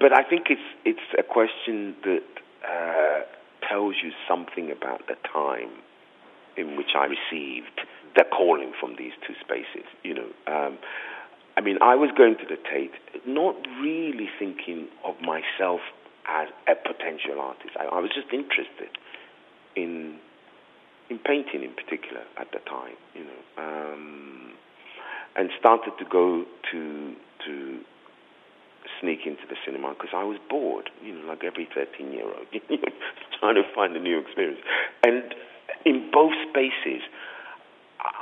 but 0.00 0.12
I 0.12 0.22
think 0.22 0.46
it's 0.50 0.60
it's 0.84 1.00
a 1.18 1.22
question 1.22 1.94
that 2.04 2.22
uh, 2.66 3.20
tells 3.68 3.96
you 4.02 4.12
something 4.28 4.70
about 4.70 5.06
the 5.08 5.16
time 5.30 5.70
in 6.56 6.76
which 6.76 6.94
I 6.96 7.06
received 7.06 7.80
the 8.16 8.24
calling 8.24 8.72
from 8.78 8.94
these 8.96 9.12
two 9.26 9.34
spaces. 9.40 9.86
You 10.02 10.14
know, 10.14 10.28
um, 10.46 10.78
I 11.56 11.60
mean, 11.60 11.78
I 11.80 11.94
was 11.94 12.10
going 12.16 12.36
to 12.38 12.46
the 12.46 12.56
Tate 12.56 12.92
not 13.26 13.54
really 13.80 14.28
thinking 14.38 14.88
of 15.04 15.14
myself 15.20 15.80
as 16.26 16.48
a 16.66 16.74
potential 16.74 17.40
artist. 17.40 17.70
I, 17.78 17.84
I 17.84 18.00
was 18.00 18.10
just 18.14 18.32
interested 18.32 18.90
in 19.76 20.18
in 21.10 21.18
painting, 21.18 21.62
in 21.62 21.74
particular, 21.74 22.22
at 22.38 22.50
the 22.52 22.58
time. 22.60 22.96
You 23.14 23.24
know, 23.24 23.42
um, 23.62 24.52
and 25.36 25.50
started 25.58 25.92
to 25.98 26.04
go 26.04 26.44
to 26.72 27.14
to 27.46 27.80
sneak 29.00 29.20
into 29.26 29.42
the 29.48 29.56
cinema 29.64 29.94
because 29.94 30.14
I 30.14 30.24
was 30.24 30.38
bored. 30.48 30.90
You 31.02 31.14
know, 31.14 31.28
like 31.28 31.44
every 31.44 31.68
thirteen 31.74 32.12
year 32.12 32.24
old, 32.24 32.46
trying 33.40 33.54
to 33.54 33.62
find 33.74 33.96
a 33.96 34.00
new 34.00 34.18
experience. 34.18 34.60
And 35.04 35.34
in 35.84 36.10
both 36.10 36.32
spaces, 36.50 37.02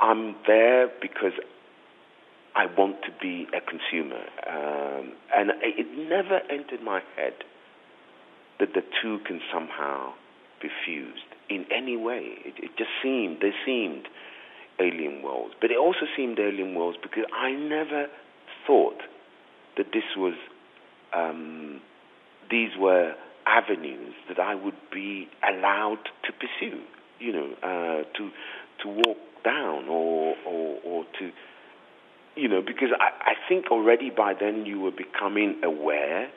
I'm 0.01 0.35
there 0.45 0.89
because 1.01 1.33
I 2.55 2.65
want 2.77 3.01
to 3.03 3.11
be 3.21 3.47
a 3.55 3.61
consumer. 3.61 4.23
Um, 4.47 5.13
and 5.35 5.51
it 5.61 5.87
never 6.09 6.39
entered 6.49 6.81
my 6.83 7.01
head 7.15 7.33
that 8.59 8.73
the 8.73 8.83
two 9.01 9.19
can 9.25 9.41
somehow 9.51 10.13
be 10.61 10.69
fused 10.85 11.25
in 11.49 11.65
any 11.75 11.97
way. 11.97 12.37
It, 12.45 12.53
it 12.57 12.71
just 12.77 12.91
seemed, 13.01 13.37
they 13.41 13.51
seemed 13.65 14.07
alien 14.79 15.21
worlds. 15.23 15.55
But 15.59 15.71
it 15.71 15.77
also 15.77 16.05
seemed 16.15 16.39
alien 16.39 16.75
worlds 16.75 16.97
because 17.01 17.25
I 17.35 17.51
never 17.51 18.07
thought 18.67 19.01
that 19.77 19.87
this 19.91 20.03
was, 20.15 20.35
um, 21.15 21.81
these 22.49 22.71
were 22.77 23.13
avenues 23.45 24.13
that 24.29 24.39
I 24.39 24.55
would 24.55 24.77
be 24.91 25.27
allowed 25.47 26.05
to 26.25 26.31
pursue, 26.31 26.81
you 27.19 27.33
know, 27.33 27.49
uh, 27.63 28.03
to, 28.17 28.29
to 28.83 28.87
walk 28.87 29.17
down 29.43 29.89
or, 29.89 30.35
or, 30.47 30.79
or 30.85 31.03
to 31.19 31.31
you 32.35 32.47
know, 32.47 32.61
because 32.61 32.89
I, 32.99 33.31
I 33.31 33.33
think 33.47 33.71
already 33.71 34.09
by 34.09 34.33
then 34.33 34.65
you 34.65 34.79
were 34.79 34.91
becoming 34.91 35.61
aware 35.63 36.29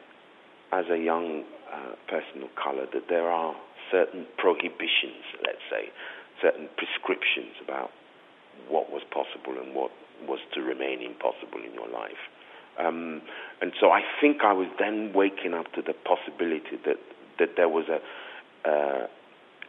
as 0.73 0.85
a 0.91 0.99
young 0.99 1.45
uh, 1.73 1.95
person 2.09 2.43
of 2.43 2.55
color 2.55 2.87
that 2.93 3.09
there 3.09 3.31
are 3.31 3.55
certain 3.91 4.27
prohibitions, 4.37 5.25
let's 5.45 5.63
say, 5.71 5.89
certain 6.43 6.69
prescriptions 6.77 7.55
about 7.65 7.91
what 8.69 8.91
was 8.91 9.03
possible 9.11 9.61
and 9.61 9.75
what 9.75 9.91
was 10.29 10.41
to 10.55 10.61
remain 10.61 11.03
impossible 11.03 11.61
in 11.65 11.73
your 11.73 11.89
life. 11.89 12.21
Um, 12.79 13.23
and 13.63 13.73
so 13.81 13.91
I 13.91 14.03
think 14.21 14.43
I 14.43 14.53
was 14.53 14.69
then 14.79 15.13
waking 15.15 15.55
up 15.55 15.73
to 15.75 15.83
the 15.83 15.95
possibility 15.95 16.77
that, 16.85 16.97
that 17.39 17.57
there 17.57 17.69
was 17.69 17.87
a, 17.89 18.01
uh, 18.69 19.07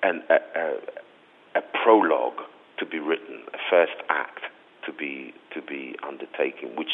an, 0.03 0.23
a, 0.29 0.59
a, 0.59 1.59
a 1.59 1.61
prologue 1.83 2.41
to 2.79 2.85
be 2.85 2.99
written, 2.99 3.43
a 3.53 3.57
first 3.69 3.95
act 4.09 4.41
to 4.87 4.91
be 4.93 5.33
to 5.53 5.61
be 5.61 5.95
undertaken, 6.01 6.75
which 6.75 6.91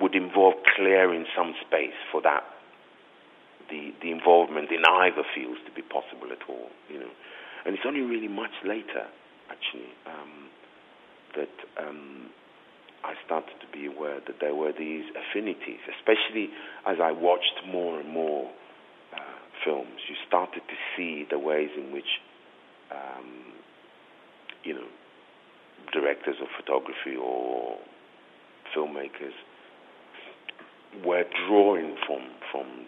would 0.00 0.14
involve 0.14 0.54
clearing 0.76 1.24
some 1.34 1.54
space 1.66 1.96
for 2.12 2.20
that 2.22 2.44
the 3.70 3.94
the 4.02 4.10
involvement 4.10 4.70
in 4.70 4.82
either 4.84 5.22
fields 5.34 5.60
to 5.64 5.72
be 5.72 5.82
possible 5.82 6.28
at 6.32 6.42
all, 6.48 6.68
you 6.90 6.98
know. 6.98 7.14
And 7.64 7.74
it's 7.74 7.84
only 7.86 8.00
really 8.00 8.28
much 8.28 8.52
later, 8.64 9.06
actually, 9.48 9.92
um, 10.06 10.48
that 11.36 11.56
um, 11.78 12.30
I 13.04 13.14
started 13.24 13.54
to 13.60 13.68
be 13.72 13.86
aware 13.86 14.20
that 14.26 14.40
there 14.40 14.54
were 14.54 14.72
these 14.72 15.04
affinities, 15.14 15.80
especially 15.96 16.50
as 16.86 16.98
I 17.00 17.12
watched 17.12 17.62
more 17.68 18.00
and 18.00 18.08
more 18.08 18.50
uh, 19.14 19.38
films. 19.64 20.00
You 20.08 20.16
started 20.26 20.62
to 20.68 20.76
see 20.96 21.26
the 21.30 21.38
ways 21.38 21.70
in 21.76 21.92
which, 21.92 22.20
um, 22.90 23.52
you 24.64 24.74
know, 24.74 24.88
directors 25.92 26.36
of 26.40 26.48
photography 26.56 27.16
or 27.16 27.78
filmmakers 28.74 29.34
were 31.04 31.24
drawing 31.46 31.96
from 32.06 32.22
from 32.50 32.86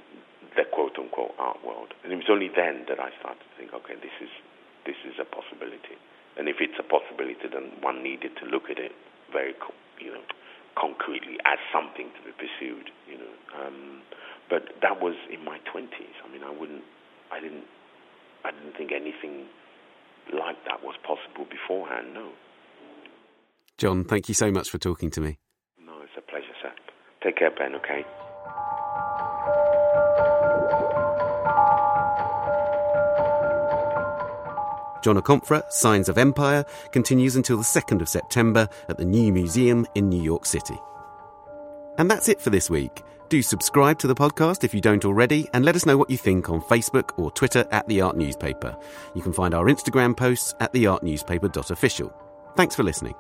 the 0.57 0.65
quote 0.73 0.99
unquote 0.99 1.33
art 1.39 1.65
world. 1.65 1.95
And 2.05 2.13
it 2.13 2.17
was 2.17 2.29
only 2.31 2.51
then 2.55 2.85
that 2.89 3.01
I 3.01 3.11
started 3.21 3.41
to 3.41 3.51
think, 3.57 3.73
okay, 3.73 3.95
this 3.95 4.15
is 4.21 4.31
this 4.85 4.99
is 5.07 5.15
a 5.21 5.25
possibility. 5.25 5.97
And 6.37 6.49
if 6.49 6.57
it's 6.61 6.77
a 6.81 6.87
possibility, 6.87 7.47
then 7.53 7.77
one 7.81 8.03
needed 8.03 8.37
to 8.41 8.45
look 8.49 8.71
at 8.71 8.79
it 8.79 8.93
very, 9.33 9.55
you 10.01 10.13
know, 10.13 10.25
concretely 10.79 11.37
as 11.45 11.61
something 11.73 12.09
to 12.09 12.21
be 12.25 12.33
pursued. 12.33 12.91
You 13.07 13.19
know, 13.21 13.35
um, 13.55 14.03
but 14.49 14.75
that 14.83 15.01
was 15.01 15.15
in 15.31 15.45
my 15.45 15.59
twenties. 15.71 16.17
I 16.25 16.29
mean, 16.33 16.43
I 16.43 16.51
wouldn't, 16.51 16.85
I 17.31 17.41
didn't, 17.41 17.65
I 18.45 18.51
didn't 18.51 18.77
think 18.77 18.93
anything 18.93 19.47
like 20.33 20.57
that 20.67 20.83
was 20.83 20.97
possible 21.07 21.47
beforehand. 21.47 22.15
No. 22.15 22.33
John, 23.79 24.05
thank 24.05 24.29
you 24.29 24.35
so 24.35 24.51
much 24.51 24.71
for 24.71 24.79
talking 24.79 25.11
to 25.11 25.21
me. 25.21 25.39
No, 25.85 25.93
it's 26.03 26.13
a 26.17 26.23
pleasure, 26.23 26.55
sir. 26.63 26.71
Take 27.23 27.37
care, 27.37 27.51
Ben, 27.51 27.75
okay? 27.77 28.05
John 35.03 35.21
Akomfrah, 35.21 35.69
Signs 35.71 36.09
of 36.09 36.17
Empire, 36.17 36.65
continues 36.93 37.35
until 37.35 37.57
the 37.57 37.65
2nd 37.65 38.01
of 38.01 38.09
September 38.09 38.69
at 38.89 38.99
the 38.99 39.05
New 39.05 39.33
Museum 39.33 39.85
in 39.97 40.09
New 40.09 40.23
York 40.23 40.47
City. 40.47 40.79
And 41.99 42.09
that's 42.09 42.29
it 42.29 42.41
for 42.41 42.51
this 42.51 42.71
week. 42.71 43.03
Do 43.29 43.43
subscribe 43.43 43.99
to 43.99 44.07
the 44.07 44.15
podcast 44.15 44.63
if 44.63 44.75
you 44.75 44.81
don't 44.81 45.05
already, 45.05 45.49
and 45.55 45.65
let 45.65 45.75
us 45.75 45.87
know 45.87 45.97
what 45.97 46.11
you 46.11 46.19
think 46.19 46.51
on 46.51 46.61
Facebook 46.61 47.19
or 47.19 47.31
Twitter 47.33 47.67
at 47.73 47.89
The 47.89 48.01
Art 48.01 48.17
Newspaper. 48.17 48.77
You 49.15 49.23
can 49.23 49.33
find 49.33 49.55
our 49.55 49.67
Instagram 49.67 50.17
posts 50.17 50.55
at 50.61 50.73
theartnewspaper.official. 50.73 52.13
Thanks 52.57 52.77
for 52.77 52.83
listening. 52.83 53.15